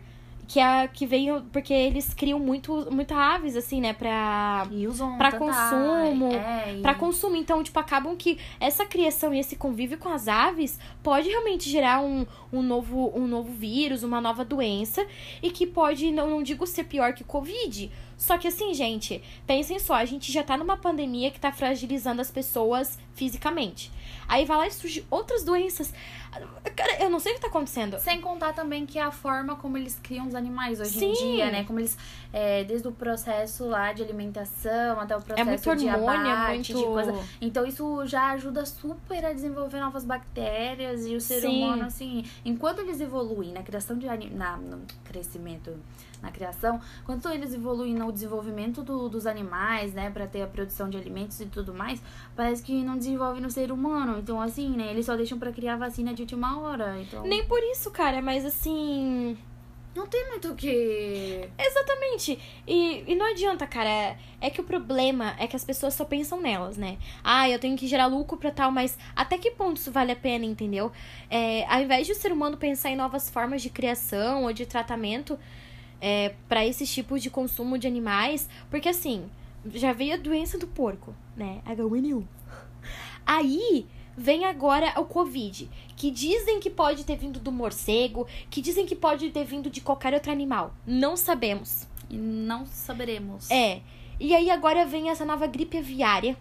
[0.46, 1.42] Que é a que veio.
[1.52, 3.92] Porque eles criam muito, muita aves, assim, né?
[3.92, 6.80] Pra tanta- consumo, É, e...
[6.82, 7.36] Pra consumo.
[7.36, 12.00] Então, tipo, acabam que essa criação e esse convívio com as aves pode realmente gerar
[12.00, 15.06] um, um, novo, um novo vírus, uma nova doença.
[15.42, 17.90] E que pode, não, não digo ser pior que o Covid.
[18.16, 22.20] Só que assim, gente, pensem só, a gente já tá numa pandemia que tá fragilizando
[22.20, 23.90] as pessoas fisicamente.
[24.28, 25.92] Aí vai lá e surge outras doenças.
[26.76, 27.98] Cara, eu não sei o que tá acontecendo.
[28.00, 31.10] Sem contar também que é a forma como eles criam os animais hoje Sim.
[31.10, 31.64] em dia, né?
[31.64, 31.96] Como eles.
[32.32, 36.32] é, desde o processo lá de alimentação até o processo É muito de hormônio, é
[36.32, 36.78] abate, muito.
[36.78, 37.14] de coisa.
[37.40, 41.62] Então isso já ajuda super a desenvolver novas bactérias e o ser Sim.
[41.62, 45.70] humano, assim, enquanto eles evoluem na criação de ani- na no crescimento,
[46.22, 50.88] na criação, enquanto eles evoluem no desenvolvimento do- dos animais, né, Pra ter a produção
[50.88, 52.00] de alimentos e tudo mais,
[52.36, 54.18] parece que não desenvolve no ser humano.
[54.18, 57.00] Então assim, né, eles só deixam pra criar vacina de última hora.
[57.00, 59.36] Então Nem por isso, cara, mas assim.
[59.94, 62.38] não tem muito o que Exatamente.
[62.66, 63.88] E, e não adianta, cara.
[63.88, 66.98] É, é que o problema é que as pessoas só pensam nelas, né?
[67.22, 70.16] Ah, eu tenho que gerar lucro pra tal, mas até que ponto isso vale a
[70.16, 70.90] pena, entendeu?
[71.30, 74.66] É, ao invés de o ser humano pensar em novas formas de criação ou de
[74.66, 75.38] tratamento
[76.00, 79.30] é, para esses tipos de consumo de animais, porque assim,
[79.72, 81.60] já veio a doença do porco, né?
[81.66, 82.24] H1N1.
[83.26, 88.86] Aí vem agora o Covid, que dizem que pode ter vindo do morcego, que dizem
[88.86, 90.74] que pode ter vindo de qualquer outro animal.
[90.86, 91.86] Não sabemos.
[92.08, 93.50] E não saberemos.
[93.50, 93.80] É.
[94.18, 96.36] E aí agora vem essa nova gripe aviária.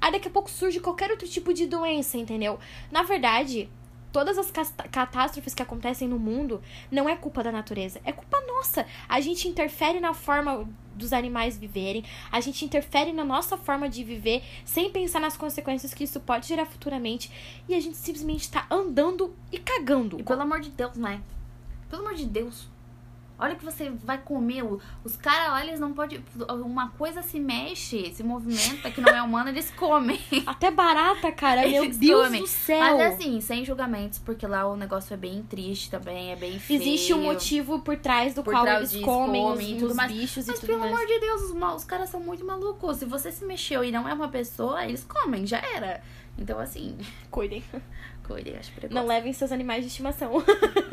[0.00, 2.58] Aí daqui a pouco surge qualquer outro tipo de doença, entendeu?
[2.90, 3.68] Na verdade,
[4.12, 4.50] todas as
[4.90, 8.86] catástrofes que acontecem no mundo não é culpa da natureza, é culpa nossa.
[9.08, 10.68] A gente interfere na forma
[10.98, 15.94] dos animais viverem, a gente interfere na nossa forma de viver sem pensar nas consequências
[15.94, 17.30] que isso pode gerar futuramente
[17.68, 20.20] e a gente simplesmente tá andando e cagando.
[20.20, 21.22] E pelo amor de Deus, né?
[21.88, 22.68] Pelo amor de Deus.
[23.38, 24.64] Olha que você vai comer.
[25.04, 26.20] Os caras lá, eles não podem.
[26.64, 30.18] Uma coisa se mexe, se movimenta, que não é humana, eles comem.
[30.44, 32.40] Até barata, cara, meu Eles Deus comem.
[32.42, 32.80] do céu.
[32.98, 36.80] Mas assim, sem julgamentos, porque lá o negócio é bem triste também, é bem feio.
[36.82, 39.90] Existe um motivo por trás do Por qual trás eles comem, os, comem e tudo
[39.90, 40.10] os mais.
[40.12, 40.92] bichos Mas e tudo pelo mais.
[40.92, 42.96] amor de Deus, os, os caras são muito malucos.
[42.96, 46.02] Se você se mexeu e não é uma pessoa, eles comem, já era.
[46.36, 46.96] Então, assim,
[47.30, 47.62] Cuidem.
[48.28, 48.94] Cuidem, acho precoce.
[48.94, 50.32] Não levem seus animais de estimação.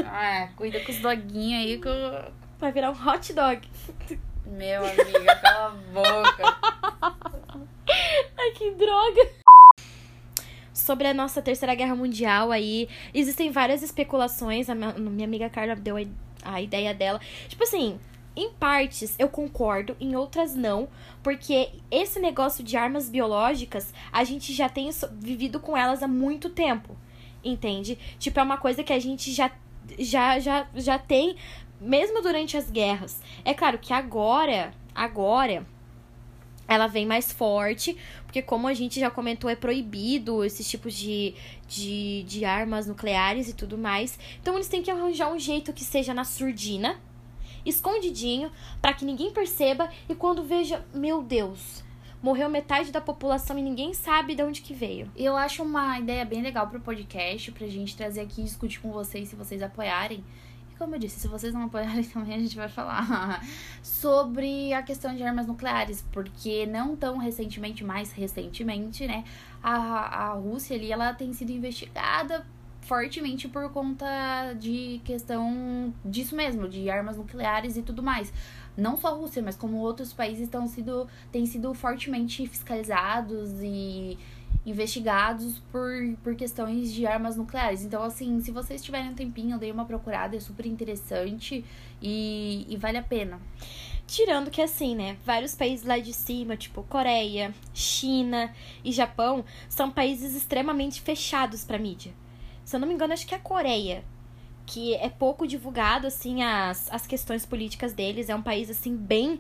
[0.06, 2.32] Ah, cuida com os doguinhos aí com.
[2.58, 3.68] Vai virar um hot dog.
[4.46, 7.66] Meu amiga, cala a boca.
[8.38, 9.30] Ai, que droga!
[10.74, 14.70] Sobre a nossa terceira guerra mundial aí, existem várias especulações.
[14.70, 15.96] A minha, minha amiga Carla deu
[16.44, 17.20] a, ideia dela.
[17.50, 18.00] Tipo assim,
[18.36, 20.88] em partes eu concordo, em outras não,
[21.24, 26.50] porque esse negócio de armas biológicas, a gente já tem vivido com elas há muito
[26.50, 26.96] tempo.
[27.46, 27.98] Entende?
[28.18, 29.52] Tipo, é uma coisa que a gente já
[30.00, 31.38] já já já tem
[31.80, 33.22] mesmo durante as guerras.
[33.46, 35.66] É claro que agora, agora
[36.68, 41.36] ela vem mais forte, porque como a gente já comentou, é proibido esses tipos de,
[41.68, 44.18] de, de armas nucleares e tudo mais.
[44.42, 47.00] Então eles têm que arranjar um jeito que seja na surdina,
[47.64, 51.85] escondidinho, pra que ninguém perceba e quando veja, meu Deus,
[52.22, 55.10] morreu metade da população e ninguém sabe de onde que veio.
[55.16, 58.92] Eu acho uma ideia bem legal pro podcast, pra gente trazer aqui e discutir com
[58.92, 60.24] vocês, se vocês apoiarem.
[60.72, 63.44] E como eu disse, se vocês não apoiarem também, a gente vai falar
[63.84, 69.24] sobre a questão de armas nucleares, porque não tão recentemente, mais recentemente, né?
[69.62, 72.46] A, a Rússia ali, ela tem sido investigada
[72.86, 78.32] fortemente por conta de questão disso mesmo, de armas nucleares e tudo mais.
[78.78, 84.18] Não só a Rússia, mas como outros países estão sido, têm sido fortemente fiscalizados e
[84.66, 85.92] investigados por,
[86.24, 87.84] por questões de armas nucleares.
[87.84, 91.64] Então, assim, se vocês tiverem um tempinho, dei uma procurada, é super interessante
[92.02, 93.40] e, e vale a pena.
[94.08, 98.54] Tirando que assim, né, vários países lá de cima, tipo Coreia, China
[98.84, 102.14] e Japão, são países extremamente fechados pra mídia.
[102.64, 104.04] Se eu não me engano, acho que é a Coreia,
[104.66, 109.40] que é pouco divulgado assim as, as questões políticas deles, é um país assim bem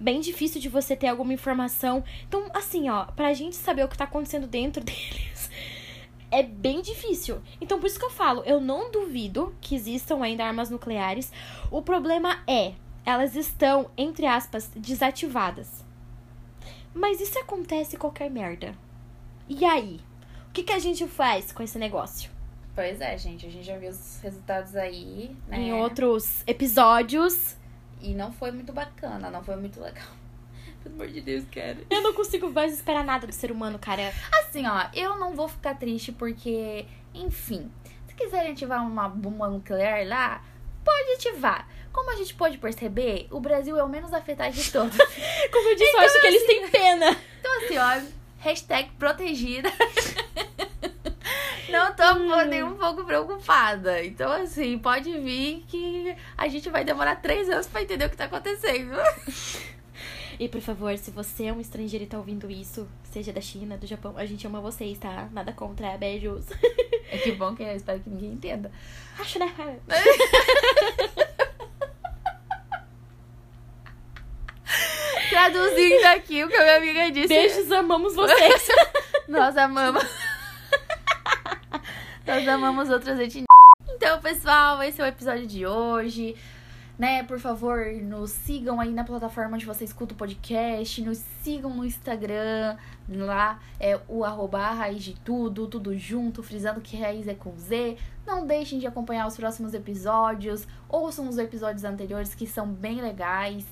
[0.00, 2.04] bem difícil de você ter alguma informação.
[2.28, 5.50] Então, assim, ó, pra gente saber o que tá acontecendo dentro deles,
[6.30, 7.40] é bem difícil.
[7.60, 11.32] Então, por isso que eu falo, eu não duvido que existam ainda armas nucleares.
[11.70, 15.84] O problema é, elas estão, entre aspas, desativadas.
[16.94, 18.74] Mas se acontece qualquer merda?
[19.48, 20.00] E aí?
[20.48, 22.37] O que, que a gente faz com esse negócio?
[22.78, 25.58] Pois é, gente, a gente já viu os resultados aí, né?
[25.58, 27.56] Em outros episódios.
[28.00, 30.06] E não foi muito bacana, não foi muito legal.
[30.84, 31.78] Pelo amor de Deus, cara.
[31.90, 34.14] Eu não consigo mais esperar nada do ser humano, cara.
[34.38, 37.68] Assim, ó, eu não vou ficar triste porque, enfim,
[38.06, 40.44] se quiserem ativar uma bomba nuclear lá,
[40.84, 41.66] pode ativar.
[41.92, 44.96] Como a gente pode perceber, o Brasil é o menos afetado de todos.
[45.50, 47.16] Como eu disse, eu acho que eles têm pena.
[47.40, 48.08] Então, assim, ó,
[48.38, 49.68] hashtag protegida.
[51.70, 54.04] Não tô nem um pouco preocupada.
[54.04, 58.16] Então, assim, pode vir que a gente vai demorar três anos pra entender o que
[58.16, 58.96] tá acontecendo.
[60.40, 63.76] E por favor, se você é um estrangeiro e tá ouvindo isso, seja da China,
[63.76, 65.28] do Japão, a gente ama vocês, tá?
[65.32, 66.44] Nada contra, beijos.
[67.10, 68.70] É que bom que eu espero que ninguém entenda.
[69.18, 69.52] Acho, né?
[75.30, 77.28] Traduzindo aqui o que a minha amiga disse.
[77.28, 78.68] Beijos, amamos vocês.
[79.26, 80.04] Nós amamos.
[82.28, 83.46] Nós amamos outras etnias.
[83.88, 86.36] Então, pessoal, esse é o episódio de hoje.
[86.98, 91.72] Né, por favor, nos sigam aí na plataforma onde você escuta o podcast, nos sigam
[91.72, 92.76] no Instagram,
[93.08, 97.96] lá é o arroba raiz de tudo, tudo junto, frisando que raiz é com Z.
[98.26, 103.64] Não deixem de acompanhar os próximos episódios, ouçam os episódios anteriores que são bem legais.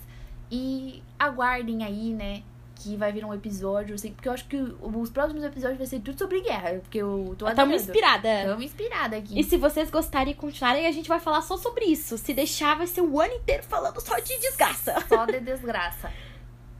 [0.51, 2.43] E aguardem aí, né,
[2.77, 6.01] que vai vir um episódio, assim, porque eu acho que os próximos episódios vai ser
[6.01, 7.75] tudo sobre guerra, porque eu tô Tamo adorando.
[7.75, 8.29] inspirada.
[8.45, 9.39] Tamo inspirada aqui.
[9.39, 12.19] E se vocês gostarem e continuarem, a gente vai falar só sobre isso.
[12.19, 14.95] Se deixar, vai ser o ano inteiro falando só de desgraça.
[15.09, 16.13] Só de desgraça.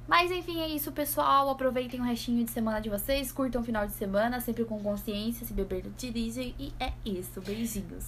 [0.07, 1.51] Mas enfim, é isso, pessoal.
[1.51, 3.33] Aproveitem o restinho de semana de vocês.
[3.33, 5.45] Curtam o final de semana, sempre com consciência.
[5.45, 6.55] Se beber, não dirige.
[6.59, 7.41] E é isso.
[7.41, 8.07] Beijinhos.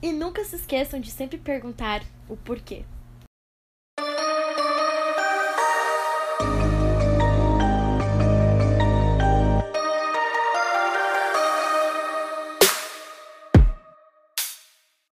[0.00, 2.84] E nunca se esqueçam de sempre perguntar o porquê.